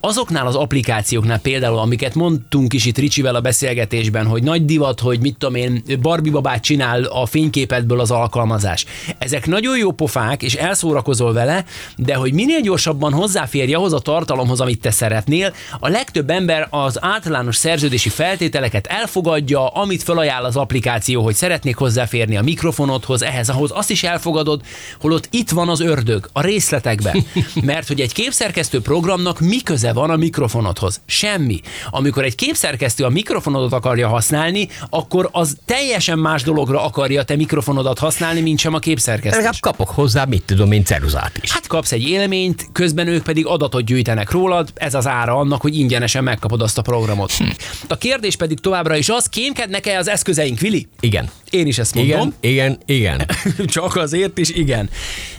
azoknál 0.00 0.46
az 0.46 0.54
applikációknál 0.54 1.38
például, 1.38 1.78
amiket 1.78 2.14
mondtunk 2.14 2.72
is 2.72 2.84
itt 2.84 2.98
Ricsivel 2.98 3.34
a 3.34 3.40
beszélgetésben, 3.40 4.26
hogy 4.26 4.42
nagy 4.42 4.64
divat, 4.64 5.00
hogy 5.00 5.20
mit 5.20 5.36
tudom 5.38 5.54
én, 5.54 5.82
Barbie 6.00 6.32
babát 6.32 6.62
csinál 6.62 7.02
a 7.02 7.26
fényképedből 7.26 8.00
az 8.00 8.10
alkalmazás. 8.10 8.84
Ezek 9.18 9.46
nagyon 9.46 9.78
jó 9.78 9.92
pofák, 9.92 10.42
és 10.42 10.54
elszórakozol 10.54 11.32
vele, 11.32 11.64
de 11.96 12.14
hogy 12.14 12.32
minél 12.32 12.60
gyorsabban 12.60 13.12
hozzáférj 13.12 13.74
ahhoz 13.74 13.92
a 13.92 13.98
tartalomhoz, 13.98 14.60
amit 14.60 14.80
te 14.80 14.90
szeretnél, 14.90 15.52
a 15.80 15.88
legtöbb 15.88 16.30
ember 16.30 16.66
az 16.70 17.04
általános 17.04 17.56
szerződési 17.56 18.08
feltételeket 18.08 18.86
elfogadja, 18.86 19.68
amit 19.68 20.02
felajánl 20.02 20.44
az 20.44 20.56
applikáció, 20.56 21.22
hogy 21.22 21.34
szeretnék 21.34 21.76
hozzáférni 21.76 22.36
a 22.36 22.42
mikrofonodhoz, 22.42 23.22
ehhez, 23.22 23.48
ahhoz, 23.48 23.70
azt 23.74 23.90
is 23.90 24.02
elfogadod, 24.02 24.60
holott 25.00 25.28
itt 25.30 25.50
van 25.50 25.68
az 25.68 25.80
ördög, 25.80 26.28
a 26.32 26.40
részletekben. 26.40 27.26
Mert 27.62 27.88
hogy 27.88 28.00
egy 28.00 28.12
képszerkesztő 28.12 28.80
programnak 28.80 29.40
mi 29.40 29.62
köze 29.62 29.87
köze 29.88 30.00
van 30.00 30.10
a 30.10 30.16
mikrofonodhoz? 30.16 31.00
Semmi. 31.06 31.60
Amikor 31.90 32.24
egy 32.24 32.34
képszerkesztő 32.34 33.04
a 33.04 33.08
mikrofonodat 33.08 33.72
akarja 33.72 34.08
használni, 34.08 34.68
akkor 34.90 35.28
az 35.32 35.56
teljesen 35.64 36.18
más 36.18 36.42
dologra 36.42 36.84
akarja 36.84 37.22
te 37.22 37.36
mikrofonodat 37.36 37.98
használni, 37.98 38.40
mint 38.40 38.58
sem 38.58 38.74
a 38.74 38.78
képszerkesztő. 38.78 39.36
Legalább 39.36 39.60
kapok 39.60 39.88
hozzá, 39.88 40.24
mit 40.24 40.42
tudom 40.42 40.72
én, 40.72 40.84
ceruzát 40.84 41.38
is. 41.42 41.52
Hát 41.52 41.66
kapsz 41.66 41.92
egy 41.92 42.08
élményt, 42.08 42.68
közben 42.72 43.06
ők 43.06 43.22
pedig 43.22 43.46
adatot 43.46 43.84
gyűjtenek 43.84 44.30
rólad, 44.30 44.68
ez 44.74 44.94
az 44.94 45.06
ára 45.06 45.36
annak, 45.36 45.60
hogy 45.60 45.78
ingyenesen 45.78 46.24
megkapod 46.24 46.62
azt 46.62 46.78
a 46.78 46.82
programot. 46.82 47.32
Hm. 47.32 47.44
A 47.88 47.96
kérdés 47.96 48.36
pedig 48.36 48.60
továbbra 48.60 48.96
is 48.96 49.08
az, 49.08 49.26
kémkednek-e 49.26 49.98
az 49.98 50.08
eszközeink, 50.08 50.58
Vili? 50.58 50.86
Igen. 51.00 51.30
Én 51.50 51.66
is 51.66 51.78
ezt 51.78 51.94
mondom. 51.94 52.34
Igen, 52.40 52.78
igen, 52.86 53.18
igen. 53.18 53.26
Csak 53.74 53.96
azért 53.96 54.38
is 54.38 54.50
igen. 54.50 54.90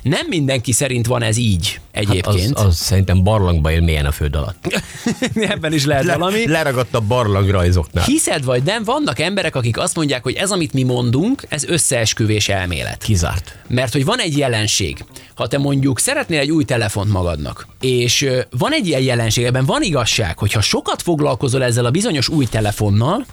Nem 0.02 0.28
mindenki 0.28 0.72
szerint 0.72 1.06
van 1.06 1.24
ez 1.24 1.38
így 1.38 1.80
egyébként. 1.92 2.26
Hát 2.26 2.66
az, 2.66 2.66
az 2.66 2.76
szerintem 2.76 3.24
barlangba 3.24 3.72
él 3.72 3.82
mélyen 3.82 4.06
a 4.06 4.12
föld 4.12 4.36
alatt. 4.40 4.82
Ebben 5.54 5.74
is 5.74 5.86
lehet 5.86 6.04
Le, 6.04 6.18
valami. 6.18 6.48
Leragadt 6.48 6.96
a 6.96 7.00
barlangrajzoknál. 7.00 8.06
Hiszed 8.06 8.44
vagy 8.44 8.64
nem, 8.64 8.84
vannak 8.84 9.20
emberek, 9.20 9.56
akik 9.56 9.78
azt 9.78 9.96
mondják, 9.96 10.24
hogy 10.24 10.34
ez, 10.34 10.52
amit 10.52 10.74
mi 10.74 10.84
mondunk, 10.84 11.44
ez 11.50 11.64
összeesküvés 11.64 12.50
elmélet. 12.50 13.04
Kizárt. 13.04 13.58
Mert 13.68 13.94
hogy 13.94 14.06
van 14.06 14.20
egy 14.20 14.38
jelenség. 14.38 15.06
Ha 15.36 15.48
te 15.48 15.58
mondjuk 15.58 16.00
szeretnél 16.00 16.40
egy 16.40 16.52
új 16.52 16.64
telefont 16.64 17.12
magadnak, 17.12 17.68
és 17.82 18.30
van 18.50 18.74
egy 18.74 18.88
ilyen 18.88 19.02
jelenség, 19.02 19.46
ebben 19.46 19.66
van 19.66 19.82
igazság, 19.82 20.38
hogy 20.38 20.52
ha 20.52 20.62
sokat 20.62 21.02
foglalkozol 21.02 21.64
ezzel 21.64 21.86
a 21.86 21.92
bizonyos 21.92 22.30
új 22.30 22.46
telefonnal, 22.46 23.26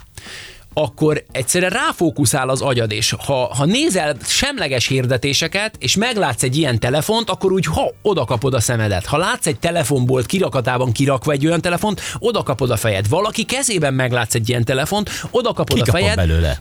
akkor 0.79 1.23
egyszerűen 1.31 1.71
ráfókuszál 1.71 2.49
az 2.49 2.61
agyad, 2.61 2.91
és 2.91 3.15
ha, 3.25 3.55
ha 3.55 3.65
nézel 3.65 4.17
semleges 4.23 4.87
hirdetéseket, 4.87 5.75
és 5.79 5.95
meglátsz 5.95 6.43
egy 6.43 6.57
ilyen 6.57 6.79
telefont, 6.79 7.29
akkor 7.29 7.51
úgy 7.51 7.65
ha 7.65 7.93
oda 8.01 8.25
kapod 8.25 8.53
a 8.53 8.59
szemedet. 8.59 9.05
Ha 9.05 9.17
látsz 9.17 9.47
egy 9.47 9.59
telefonbolt 9.59 10.25
kirakatában 10.25 10.91
kirakva 10.91 11.31
egy 11.31 11.45
olyan 11.45 11.61
telefont, 11.61 12.01
oda 12.19 12.43
kapod 12.43 12.69
a 12.69 12.75
fejed. 12.77 13.09
Valaki 13.09 13.43
kezében 13.43 13.93
meglátsz 13.93 14.35
egy 14.35 14.49
ilyen 14.49 14.63
telefont, 14.63 15.09
oda 15.31 15.53
kapod 15.53 15.77
Kikapod 15.77 16.01
a 16.01 16.03
fejed. 16.03 16.15
belőle. 16.15 16.57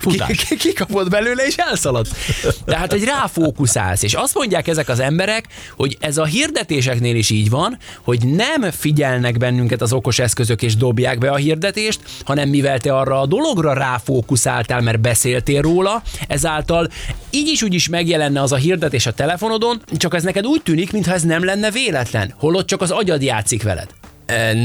Kikapod 0.59 1.09
belőle, 1.09 1.47
és 1.47 1.57
elszalad. 1.57 2.07
Tehát, 2.65 2.93
hogy 2.93 3.05
ráfókuszálsz. 3.05 4.03
És 4.03 4.15
azt 4.15 4.35
mondják 4.35 4.69
ezek 4.69 4.89
az 4.89 5.01
emberek, 5.01 5.47
hogy 5.77 5.97
ez 6.01 6.19
a 6.19 6.25
hirdetéseknél 6.25 7.17
is 7.17 7.31
így 7.31 7.51
van, 7.51 7.79
hogy 8.03 8.27
nem 8.27 8.71
figyelnek 8.71 9.39
bennünket 9.39 9.83
az 9.83 9.93
okos 9.93 10.19
eszközök, 10.19 10.63
és 10.63 10.77
dobják 10.77 11.19
be 11.19 11.31
a 11.31 11.37
hirdetést, 11.37 12.01
hanem 12.25 12.49
mivel 12.49 12.79
te 12.79 12.97
arra 12.97 13.21
a 13.21 13.27
dologra 13.27 13.73
rá 13.73 14.01
fókuszáltál, 14.07 14.81
mert 14.81 15.01
beszéltél 15.01 15.61
róla, 15.61 16.03
ezáltal 16.29 16.89
így 17.31 17.49
is 17.49 17.63
úgy 17.63 17.75
is 17.75 17.89
megjelenne 17.89 18.43
az 18.43 18.53
a 18.53 18.57
hirdetés 18.57 19.07
a 19.07 19.13
telefonodon, 19.13 19.83
csak 19.97 20.15
ez 20.15 20.23
neked 20.23 20.47
úgy 20.47 20.63
tűnik, 20.63 20.93
mintha 20.93 21.13
ez 21.13 21.23
nem 21.23 21.45
lenne 21.45 21.71
véletlen, 21.71 22.35
holott 22.39 22.67
csak 22.67 22.81
az 22.81 22.91
agyad 22.91 23.23
játszik 23.23 23.63
veled. 23.63 23.89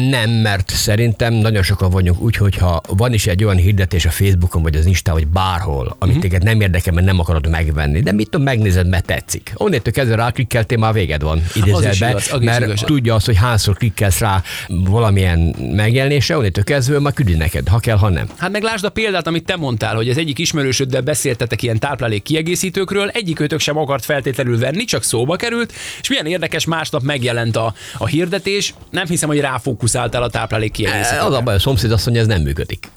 Nem, 0.09 0.29
mert 0.29 0.69
szerintem 0.69 1.33
nagyon 1.33 1.63
sokan 1.63 1.89
vagyunk 1.89 2.21
úgy, 2.21 2.35
hogyha 2.35 2.81
van 2.87 3.13
is 3.13 3.27
egy 3.27 3.43
olyan 3.43 3.57
hirdetés 3.57 4.05
a 4.05 4.09
Facebookon, 4.09 4.61
vagy 4.61 4.75
az 4.75 4.85
Insta, 4.85 5.13
vagy 5.13 5.27
bárhol, 5.27 5.95
amit 5.99 6.15
uh-huh. 6.15 6.21
téged 6.21 6.43
nem 6.43 6.61
érdekel, 6.61 6.93
mert 6.93 7.05
nem 7.05 7.19
akarod 7.19 7.49
megvenni, 7.49 7.99
de 7.99 8.11
mit 8.11 8.29
tudom, 8.29 8.45
megnézed, 8.45 8.87
mert 8.87 9.05
tetszik. 9.05 9.53
Onnétől 9.55 9.93
kezdve 9.93 10.15
rá 10.15 10.31
klikkeltél, 10.31 10.77
már 10.77 10.93
véged 10.93 11.21
van, 11.21 11.43
idézelbe, 11.53 12.21
mert 12.39 12.63
igaz, 12.63 12.79
tudja 12.79 13.15
azt, 13.15 13.25
hogy 13.25 13.37
hányszor 13.37 13.77
klikkelsz 13.77 14.19
rá 14.19 14.43
valamilyen 14.67 15.55
megjelenésre, 15.75 16.37
onnétől 16.37 16.63
kezdve 16.63 16.99
már 16.99 17.13
küldi 17.13 17.33
neked, 17.33 17.67
ha 17.67 17.79
kell, 17.79 17.97
ha 17.97 18.09
nem. 18.09 18.29
Hát 18.37 18.51
meg 18.51 18.63
lásd 18.63 18.85
a 18.85 18.89
példát, 18.89 19.27
amit 19.27 19.45
te 19.45 19.55
mondtál, 19.55 19.95
hogy 19.95 20.09
az 20.09 20.17
egyik 20.17 20.39
ismerősöddel 20.39 21.01
beszéltetek 21.01 21.61
ilyen 21.61 21.79
táplálék 21.79 22.23
kiegészítőkről, 22.23 23.09
egyik 23.09 23.39
őtök 23.39 23.59
sem 23.59 23.77
akart 23.77 24.05
feltétlenül 24.05 24.59
venni, 24.59 24.83
csak 24.83 25.03
szóba 25.03 25.35
került, 25.35 25.73
és 26.01 26.09
milyen 26.09 26.25
érdekes, 26.25 26.65
másnap 26.65 27.01
megjelent 27.01 27.55
a, 27.55 27.73
a 27.97 28.05
hirdetés. 28.05 28.73
Nem 28.89 29.05
hiszem, 29.05 29.29
hogy 29.29 29.39
ráfókuszáltál 29.51 30.23
a 30.23 30.29
táplálék 30.29 30.71
kiegészítőre. 30.71 31.23
Az 31.23 31.33
a 31.33 31.41
baj, 31.41 31.55
a 31.55 31.59
szomszéd 31.59 31.91
azt 31.91 32.05
mondja, 32.05 32.23
ez 32.23 32.27
nem 32.29 32.41
működik. 32.41 32.87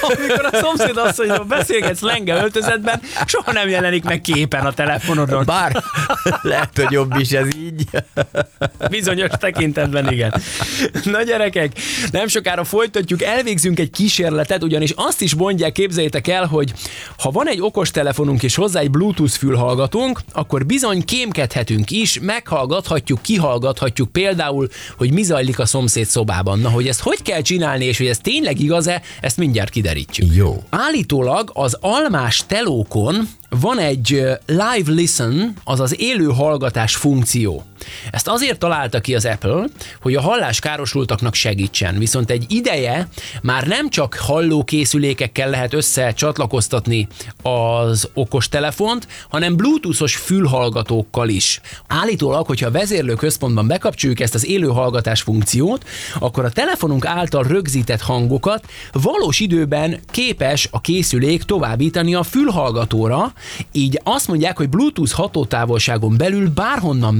Amikor 0.00 0.48
a 0.52 0.56
szomszéd 0.56 0.96
asszonyról 0.96 1.44
beszélgetsz 1.44 2.00
lenge 2.00 2.34
öltözetben, 2.34 3.00
soha 3.26 3.52
nem 3.52 3.68
jelenik 3.68 4.04
meg 4.04 4.20
képen 4.20 4.66
a 4.66 4.72
telefonodon. 4.72 5.44
Bár 5.44 5.82
lehet, 6.42 6.70
hogy 6.74 6.90
jobb 6.90 7.14
is 7.18 7.30
ez 7.30 7.46
így. 7.56 7.84
Bizonyos 8.90 9.30
tekintetben 9.38 10.12
igen. 10.12 10.34
Na 11.04 11.22
gyerekek, 11.22 11.72
nem 12.10 12.28
sokára 12.28 12.64
folytatjuk, 12.64 13.22
elvégzünk 13.22 13.78
egy 13.78 13.90
kísérletet, 13.90 14.62
ugyanis 14.62 14.92
azt 14.96 15.20
is 15.20 15.34
mondják, 15.34 15.72
képzeljétek 15.72 16.28
el, 16.28 16.46
hogy 16.46 16.72
ha 17.18 17.30
van 17.30 17.48
egy 17.48 17.60
okos 17.60 17.90
telefonunk 17.90 18.42
és 18.42 18.54
hozzá 18.54 18.80
egy 18.80 18.90
Bluetooth 18.90 19.32
fülhallgatónk, 19.32 20.20
akkor 20.32 20.66
bizony 20.66 21.04
kémkedhetünk 21.04 21.90
is, 21.90 22.18
meghallgathatjuk, 22.20 23.22
kihallgathatjuk 23.22 24.12
például, 24.12 24.68
hogy 24.96 25.12
mi 25.12 25.22
zajlik 25.22 25.58
a 25.58 25.66
szomszéd 25.66 26.06
szobában. 26.06 26.58
Na, 26.58 26.70
hogy 26.70 26.88
ezt 26.88 27.00
hogy 27.00 27.22
kell 27.22 27.42
csinálni, 27.42 27.84
és 27.84 27.98
hogy 27.98 28.06
ez 28.06 28.18
tényleg 28.18 28.60
igaz-e, 28.60 29.02
ezt 29.30 29.38
mindjárt 29.38 29.70
kiderítjük. 29.70 30.34
Jó. 30.34 30.62
Állítólag 30.70 31.50
az 31.54 31.76
almás 31.80 32.46
telókon 32.46 33.28
van 33.48 33.78
egy 33.78 34.08
live 34.46 34.92
listen, 34.92 35.54
azaz 35.64 36.00
élő 36.00 36.24
hallgatás 36.24 36.96
funkció. 36.96 37.64
Ezt 38.10 38.28
azért 38.28 38.58
találta 38.58 39.00
ki 39.00 39.14
az 39.14 39.24
Apple, 39.24 39.64
hogy 40.00 40.14
a 40.14 40.20
halláskárosultaknak 40.20 41.34
segítsen. 41.34 41.98
Viszont 41.98 42.30
egy 42.30 42.44
ideje 42.48 43.08
már 43.42 43.66
nem 43.66 43.90
csak 43.90 44.14
hallókészülékekkel 44.14 45.50
lehet 45.50 45.74
összecsatlakoztatni 45.74 47.08
az 47.42 48.08
okostelefont, 48.14 49.08
hanem 49.28 49.56
bluetoothos 49.56 50.16
fülhallgatókkal 50.16 51.28
is. 51.28 51.60
Állítólag, 51.86 52.46
hogyha 52.46 52.66
a 52.66 52.70
vezérlőközpontban 52.70 53.66
bekapcsoljuk 53.66 54.20
ezt 54.20 54.34
az 54.34 54.46
élő 54.46 54.66
hallgatás 54.66 55.22
funkciót, 55.22 55.84
akkor 56.18 56.44
a 56.44 56.50
telefonunk 56.50 57.06
által 57.06 57.42
rögzített 57.42 58.00
hangokat 58.00 58.64
valós 58.92 59.40
időben 59.40 60.00
képes 60.10 60.68
a 60.70 60.80
készülék 60.80 61.42
továbbítani 61.42 62.14
a 62.14 62.22
fülhallgatóra, 62.22 63.32
így 63.72 64.00
azt 64.04 64.28
mondják, 64.28 64.56
hogy 64.56 64.68
Bluetooth 64.68 65.12
hatótávolságon 65.12 66.16
belül 66.16 66.50
bárhonnan 66.50 67.14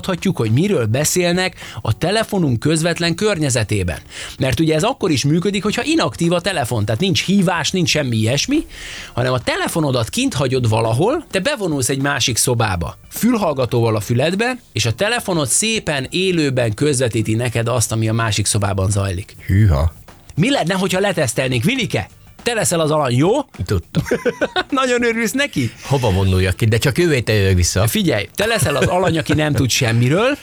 meghallgathatjuk, 0.00 0.36
hogy 0.36 0.50
miről 0.50 0.86
beszélnek 0.86 1.56
a 1.82 1.98
telefonunk 1.98 2.58
közvetlen 2.58 3.14
környezetében. 3.14 3.98
Mert 4.38 4.60
ugye 4.60 4.74
ez 4.74 4.82
akkor 4.82 5.10
is 5.10 5.24
működik, 5.24 5.62
hogyha 5.62 5.82
inaktív 5.84 6.32
a 6.32 6.40
telefon, 6.40 6.84
tehát 6.84 7.00
nincs 7.00 7.24
hívás, 7.24 7.70
nincs 7.70 7.88
semmi 7.88 8.16
ilyesmi, 8.16 8.66
hanem 9.12 9.32
a 9.32 9.40
telefonodat 9.40 10.08
kint 10.08 10.34
hagyod 10.34 10.68
valahol, 10.68 11.24
te 11.30 11.40
bevonulsz 11.40 11.88
egy 11.88 12.00
másik 12.00 12.36
szobába, 12.36 12.96
fülhallgatóval 13.10 13.96
a 13.96 14.00
füledben, 14.00 14.60
és 14.72 14.86
a 14.86 14.92
telefonod 14.92 15.48
szépen 15.48 16.06
élőben 16.10 16.74
közvetíti 16.74 17.34
neked 17.34 17.68
azt, 17.68 17.92
ami 17.92 18.08
a 18.08 18.12
másik 18.12 18.46
szobában 18.46 18.90
zajlik. 18.90 19.36
Hűha. 19.46 19.92
Mi 20.34 20.50
lenne, 20.50 20.74
hogyha 20.74 21.00
letesztelnénk, 21.00 21.64
Vilike? 21.64 22.08
Te 22.42 22.54
leszel 22.54 22.80
az 22.80 22.90
alany, 22.90 23.16
jó? 23.16 23.30
Tudtam. 23.64 24.02
Nagyon 24.70 25.04
örülsz 25.04 25.32
neki? 25.32 25.72
Hova 25.82 26.10
vonuljak 26.10 26.56
ki? 26.56 26.64
De 26.66 26.78
csak 26.78 26.98
jövő 26.98 27.22
jövök 27.26 27.54
vissza. 27.54 27.86
Figyelj, 27.86 28.28
te 28.34 28.46
leszel 28.46 28.76
az 28.76 28.86
alany, 28.86 29.18
aki 29.18 29.34
nem 29.34 29.52
tud 29.52 29.70
semmiről, 29.70 30.36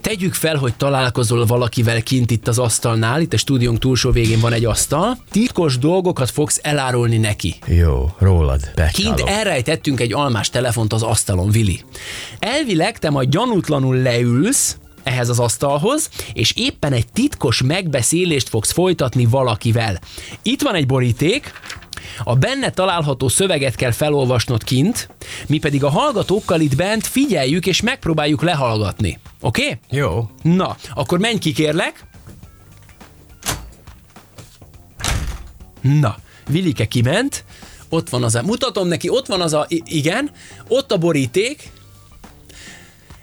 Tegyük 0.00 0.34
fel, 0.34 0.56
hogy 0.56 0.74
találkozol 0.74 1.46
valakivel 1.46 2.02
kint 2.02 2.30
itt 2.30 2.48
az 2.48 2.58
asztalnál, 2.58 3.20
itt 3.20 3.32
a 3.32 3.36
stúdiónk 3.36 3.78
túlsó 3.78 4.10
végén 4.10 4.40
van 4.40 4.52
egy 4.52 4.64
asztal, 4.64 5.18
titkos 5.30 5.78
dolgokat 5.78 6.30
fogsz 6.30 6.60
elárulni 6.62 7.16
neki. 7.16 7.54
Jó, 7.66 8.14
rólad. 8.18 8.60
Kint 8.92 9.14
Becsálom. 9.14 9.26
elrejtettünk 9.26 10.00
egy 10.00 10.12
almás 10.12 10.50
telefont 10.50 10.92
az 10.92 11.02
asztalon, 11.02 11.50
Vili. 11.50 11.80
Elvileg 12.38 12.98
te 12.98 13.10
majd 13.10 13.28
gyanútlanul 13.28 13.96
leülsz, 13.96 14.76
ehhez 15.08 15.28
az 15.28 15.38
asztalhoz, 15.38 16.10
és 16.32 16.52
éppen 16.56 16.92
egy 16.92 17.06
titkos 17.12 17.62
megbeszélést 17.62 18.48
fogsz 18.48 18.72
folytatni 18.72 19.24
valakivel. 19.24 20.00
Itt 20.42 20.62
van 20.62 20.74
egy 20.74 20.86
boríték, 20.86 21.52
a 22.24 22.34
benne 22.34 22.70
található 22.70 23.28
szöveget 23.28 23.74
kell 23.74 23.90
felolvasnod 23.90 24.64
kint, 24.64 25.08
mi 25.46 25.58
pedig 25.58 25.84
a 25.84 25.88
hallgatókkal 25.88 26.60
itt 26.60 26.76
bent 26.76 27.06
figyeljük 27.06 27.66
és 27.66 27.80
megpróbáljuk 27.80 28.42
lehallgatni. 28.42 29.18
Oké? 29.40 29.62
Okay? 29.62 29.78
Jó. 29.98 30.30
Na, 30.42 30.76
akkor 30.94 31.18
menj 31.18 31.38
ki, 31.38 31.52
kérlek. 31.52 32.06
Na, 35.80 36.16
Vilike 36.48 36.84
kiment, 36.84 37.44
ott 37.88 38.08
van 38.08 38.22
az 38.22 38.34
a, 38.34 38.42
mutatom 38.42 38.88
neki, 38.88 39.08
ott 39.08 39.26
van 39.26 39.40
az 39.40 39.52
a, 39.52 39.66
igen, 39.84 40.30
ott 40.68 40.92
a 40.92 40.98
boríték. 40.98 41.70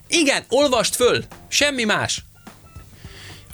Igen, 0.08 0.44
olvast 0.50 0.96
föl, 0.96 1.24
semmi 1.48 1.84
más. 1.84 2.24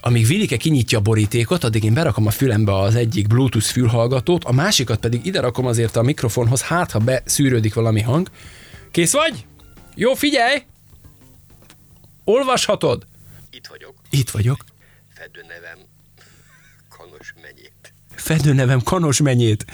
Amíg 0.03 0.27
Vilike 0.27 0.57
kinyitja 0.57 0.97
a 0.97 1.01
borítékot, 1.01 1.63
addig 1.63 1.83
én 1.83 1.93
berakom 1.93 2.25
a 2.27 2.31
fülembe 2.31 2.75
az 2.75 2.95
egyik 2.95 3.27
Bluetooth 3.27 3.65
fülhallgatót, 3.65 4.43
a 4.43 4.51
másikat 4.51 4.99
pedig 4.99 5.25
ide 5.25 5.39
rakom 5.39 5.65
azért 5.65 5.95
a 5.95 6.01
mikrofonhoz, 6.01 6.61
hát 6.61 6.91
ha 6.91 6.99
beszűrődik 6.99 7.73
valami 7.73 8.01
hang. 8.01 8.29
Kész 8.91 9.11
vagy? 9.11 9.45
Jó, 9.95 10.13
figyelj! 10.13 10.63
Olvashatod? 12.23 13.05
Itt 13.49 13.67
vagyok. 13.67 13.93
Itt 14.09 14.29
vagyok. 14.29 14.65
Fedő 15.13 15.45
nevem 15.47 15.77
Kanos 16.97 17.33
megyét. 17.41 17.93
Fedő 18.15 18.53
nevem 18.53 18.81
Kanos 18.81 19.21
menyét. 19.21 19.65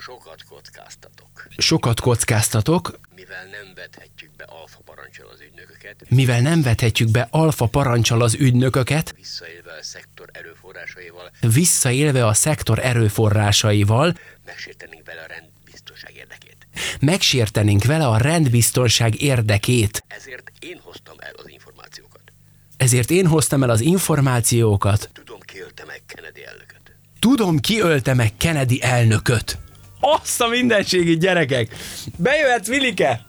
Sokat 0.00 0.44
kockáztatok. 0.48 1.46
Sokat 1.56 2.00
kockáztatok, 2.00 2.98
Mivel 3.28 3.46
nem 3.50 3.74
vethetjük 3.74 4.30
be 4.36 4.44
alfa 4.44 4.80
parancsal 4.84 5.28
az 5.28 5.40
ügynököket, 5.40 6.10
mivel 6.10 6.40
nem 6.40 6.62
vethetjük 6.62 7.10
be 7.10 7.28
alfa 7.30 7.66
parancsal 7.66 8.22
az 8.22 8.34
ügynököket, 8.34 9.14
visszaélve 9.16 9.72
a 9.72 9.82
szektor 9.82 10.28
erőforrásaival, 10.32 11.30
visszaélve 11.40 12.26
a 12.26 12.34
szektor 12.34 12.78
erőforrásaival, 12.78 14.14
megsértenénk 14.44 15.06
vele 15.06 15.20
a 15.20 15.26
rendbiztonság 15.26 16.14
érdekét. 16.16 16.66
megsértenénk 17.00 17.84
vele 17.84 18.06
a 18.06 18.16
rendbiztonság 18.16 19.20
érdekét. 19.20 20.04
Ezért 20.06 20.50
én 20.60 20.80
hoztam 20.82 21.16
el 21.18 21.34
az 21.36 21.48
információkat. 21.48 22.22
Ezért 22.76 23.10
én 23.10 23.26
hoztam 23.26 23.62
el 23.62 23.70
az 23.70 23.80
információkat. 23.80 25.10
Tudom, 25.12 25.40
ki 25.40 25.60
ölte 25.60 25.84
meg 25.84 26.02
Kennedy 26.06 26.44
elnököt. 26.44 26.96
Tudom, 27.18 27.58
ki 27.58 27.80
ölte 27.80 28.14
meg 28.14 28.36
Kennedy 28.36 28.82
elnököt. 28.82 29.58
Azt 30.00 30.40
a 30.40 30.46
mindenségit, 30.46 31.18
gyerekek! 31.18 31.76
Bejöhetsz, 32.16 32.66
Vilike! 32.68 33.26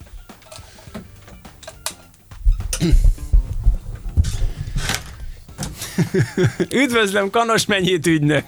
Üdvözlöm, 6.74 7.30
Kanos 7.30 7.66
mennyit 7.66 8.08
ügynök! 8.08 8.46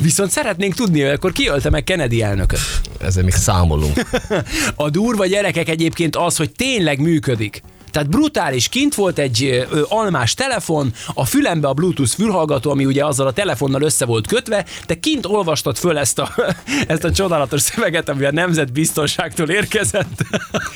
Viszont 0.00 0.30
szeretnénk 0.30 0.74
tudni, 0.74 1.00
hogy 1.00 1.10
akkor 1.10 1.32
ki 1.32 1.48
ölte 1.48 1.70
meg 1.70 1.84
Kennedy 1.84 2.22
elnököt. 2.22 2.60
Ezzel 3.00 3.22
még 3.22 3.32
számolunk. 3.32 4.00
A 4.74 4.90
durva 4.90 5.26
gyerekek 5.26 5.68
egyébként 5.68 6.16
az, 6.16 6.36
hogy 6.36 6.52
tényleg 6.52 7.00
működik. 7.00 7.62
Tehát 7.94 8.08
brutális, 8.08 8.68
kint 8.68 8.94
volt 8.94 9.18
egy 9.18 9.66
ö, 9.70 9.82
almás 9.88 10.34
telefon, 10.34 10.92
a 11.14 11.24
fülembe 11.24 11.68
a 11.68 11.72
Bluetooth 11.72 12.10
fülhallgató, 12.10 12.70
ami 12.70 12.84
ugye 12.84 13.04
azzal 13.04 13.26
a 13.26 13.32
telefonnal 13.32 13.82
össze 13.82 14.04
volt 14.04 14.26
kötve, 14.26 14.64
te 14.86 15.00
kint 15.00 15.26
olvastad 15.26 15.76
föl 15.76 15.98
ezt 15.98 16.18
a, 16.18 16.34
ezt 16.86 17.04
a 17.04 17.12
csodálatos 17.12 17.60
szöveget, 17.60 18.08
ami 18.08 18.24
a 18.24 18.32
nemzetbiztonságtól 18.32 19.48
érkezett. 19.48 20.22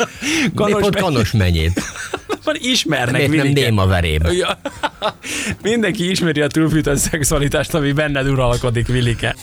Kanos 0.54 0.80
pont 0.80 0.96
Kanos 0.96 1.32
megyét. 1.32 1.80
Van 2.44 2.56
ismernek 2.60 3.28
Miért 3.28 3.44
nem. 3.44 3.52
Néma 3.52 3.86
veréb? 3.86 4.26
Ja. 4.26 4.60
Mindenki 5.62 6.10
ismeri 6.10 6.40
a 6.40 6.46
túlfűtött 6.46 6.96
szexualitást, 6.96 7.74
ami 7.74 7.92
benned 7.92 8.28
uralkodik, 8.28 8.86
Vilike. 8.86 9.36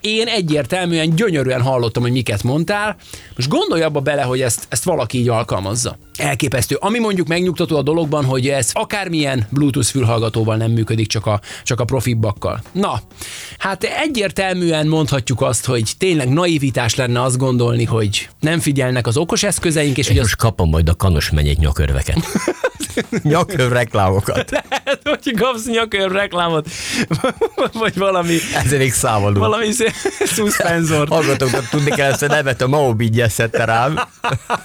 Én 0.00 0.26
egyértelműen 0.26 1.14
gyönyörűen 1.14 1.62
hallottam, 1.62 2.02
hogy 2.02 2.12
miket 2.12 2.42
mondtál. 2.42 2.96
Most 3.36 3.48
gondolj 3.48 3.82
abba 3.82 4.00
bele, 4.00 4.22
hogy 4.22 4.40
ezt, 4.40 4.66
ezt 4.68 4.84
valaki 4.84 5.18
így 5.18 5.28
alkalmazza. 5.28 5.98
Elképesztő. 6.16 6.76
Ami 6.80 6.98
mondjuk 6.98 7.26
megnyugtató 7.26 7.76
a 7.76 7.82
dologban, 7.82 8.24
hogy 8.24 8.48
ez 8.48 8.70
akármilyen 8.72 9.46
Bluetooth 9.50 9.88
fülhallgatóval 9.88 10.56
nem 10.56 10.70
működik, 10.70 11.06
csak 11.06 11.26
a, 11.26 11.40
csak 11.62 11.80
a 11.80 11.84
profibbakkal. 11.84 12.62
Na, 12.72 13.00
hát 13.58 13.84
egyértelműen 13.84 14.86
mondhatjuk 14.86 15.40
azt, 15.40 15.64
hogy 15.64 15.92
tényleg 15.98 16.28
naivitás 16.28 16.94
lenne 16.94 17.22
azt 17.22 17.38
gondolni, 17.38 17.84
hogy 17.84 18.28
nem 18.40 18.60
figyelnek 18.60 19.06
az 19.06 19.16
okos 19.16 19.42
eszközeink, 19.42 19.96
és 19.96 20.04
És 20.04 20.08
hogy 20.08 20.16
az 20.16 20.22
most 20.22 20.36
kapom 20.36 20.68
majd 20.68 20.88
a 20.88 20.94
Kanos 20.94 21.30
megyét 21.30 21.58
nyakörveket. 21.58 22.18
Nyakörv 23.22 23.72
reklámokat. 23.72 24.50
lehet, 24.50 25.00
hogy 25.02 25.34
kapsz 25.36 25.66
nyakör 25.66 26.12
reklámot, 26.12 26.68
vagy 27.72 27.96
valami, 27.96 28.36
Ezzel 28.54 28.78
még 28.78 28.92
számolunk. 28.92 29.38
valami 29.38 29.66
szuszpenzort. 30.24 31.08
Hallgatóknak 31.08 31.68
tudni 31.68 31.90
kell 31.90 32.12
ezt 32.12 32.22
a 32.22 32.26
nevet, 32.26 32.62
a 32.62 32.68
Mao 32.68 32.94
szedte 33.28 33.64
rám. 33.64 34.00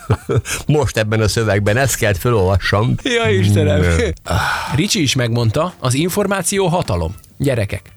Most 0.68 0.98
ebben 0.98 1.22
a 1.22 1.28
szövegben, 1.38 1.78
ezt 1.78 1.95
kellett 1.95 2.17
felolvassam. 2.17 2.95
Ja, 3.04 3.30
Istenem. 3.30 3.82
Mm. 3.82 3.97
Ricsi 4.76 5.02
is 5.02 5.15
megmondta, 5.15 5.73
az 5.80 5.93
információ 5.93 6.67
hatalom. 6.67 7.15
Gyerekek. 7.38 7.97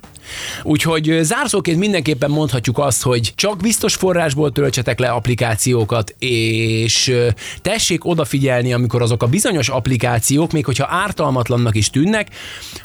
Úgyhogy 0.62 1.18
zárszóként 1.22 1.78
mindenképpen 1.78 2.30
mondhatjuk 2.30 2.78
azt, 2.78 3.02
hogy 3.02 3.32
csak 3.34 3.56
biztos 3.56 3.94
forrásból 3.94 4.52
töltsetek 4.52 4.98
le 4.98 5.08
applikációkat, 5.08 6.14
és 6.18 7.14
tessék 7.62 8.04
odafigyelni, 8.04 8.72
amikor 8.72 9.02
azok 9.02 9.22
a 9.22 9.26
bizonyos 9.26 9.68
applikációk, 9.68 10.52
még 10.52 10.64
hogyha 10.64 10.86
ártalmatlannak 10.90 11.74
is 11.74 11.90
tűnnek, 11.90 12.28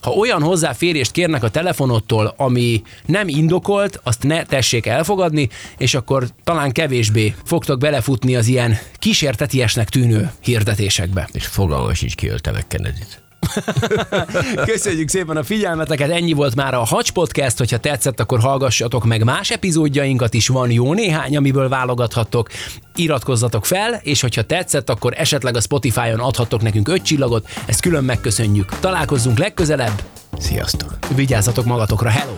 ha 0.01 0.11
olyan 0.11 0.41
hozzáférést 0.41 1.11
kérnek 1.11 1.43
a 1.43 1.49
telefonodtól, 1.49 2.33
ami 2.37 2.81
nem 3.05 3.27
indokolt, 3.27 3.99
azt 4.03 4.23
ne 4.23 4.43
tessék 4.43 4.85
elfogadni, 4.85 5.49
és 5.77 5.93
akkor 5.93 6.27
talán 6.43 6.71
kevésbé 6.71 7.35
fogtok 7.43 7.79
belefutni 7.79 8.35
az 8.35 8.47
ilyen 8.47 8.77
kísértetiesnek 8.99 9.89
tűnő 9.89 10.31
hirdetésekbe. 10.41 11.29
És 11.31 11.45
fogalmam 11.45 11.93
sincs 11.93 12.15
kiölte 12.15 12.51
meg 12.51 12.67
Kennedy-t. 12.67 13.24
Köszönjük 14.71 15.09
szépen 15.09 15.37
a 15.37 15.43
figyelmeteket, 15.43 16.09
ennyi 16.09 16.33
volt 16.33 16.55
már 16.55 16.73
a 16.73 16.83
Hacs 16.83 17.11
Podcast, 17.11 17.57
hogyha 17.57 17.77
tetszett, 17.77 18.19
akkor 18.19 18.39
hallgassatok 18.39 19.05
meg 19.05 19.23
más 19.23 19.49
epizódjainkat 19.49 20.33
is, 20.33 20.47
van 20.47 20.71
jó 20.71 20.93
néhány, 20.93 21.37
amiből 21.37 21.69
válogathattok, 21.69 22.49
iratkozzatok 22.95 23.65
fel, 23.65 23.99
és 24.03 24.21
hogyha 24.21 24.41
tetszett, 24.41 24.89
akkor 24.89 25.13
esetleg 25.17 25.55
a 25.55 25.61
Spotify-on 25.61 26.19
adhattok 26.19 26.61
nekünk 26.61 26.87
öt 26.87 27.03
csillagot, 27.03 27.47
ezt 27.65 27.81
külön 27.81 28.03
megköszönjük. 28.03 28.79
Találkozzunk 28.79 29.37
legközelebb, 29.37 30.01
Sziasztok! 30.37 30.97
vigyázzatok 31.15 31.65
magatokra, 31.65 32.09
hello! 32.09 32.33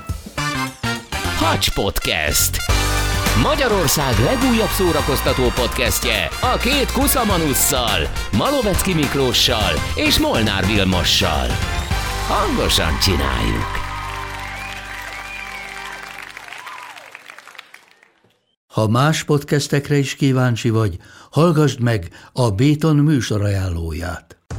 Hacs 1.38 1.74
Podcast. 1.74 2.87
Magyarország 3.44 4.20
legújabb 4.20 4.70
szórakoztató 4.70 5.44
podcastje 5.44 6.30
a 6.42 6.58
két 6.58 6.92
kuszamanusszal, 6.92 8.00
Malovecki 8.38 8.94
Miklóssal 8.94 9.74
és 9.96 10.20
Molnár 10.20 10.66
Vilmossal. 10.66 11.48
Hangosan 12.28 13.00
csináljuk! 13.00 13.66
Ha 18.68 18.88
más 18.88 19.24
podcastekre 19.24 19.98
is 19.98 20.16
kíváncsi 20.16 20.70
vagy, 20.70 20.98
hallgassd 21.32 21.82
meg 21.82 22.10
a 22.34 22.52
Béton 22.52 22.96
műsor 22.96 23.42
ajánlóját. 23.42 24.37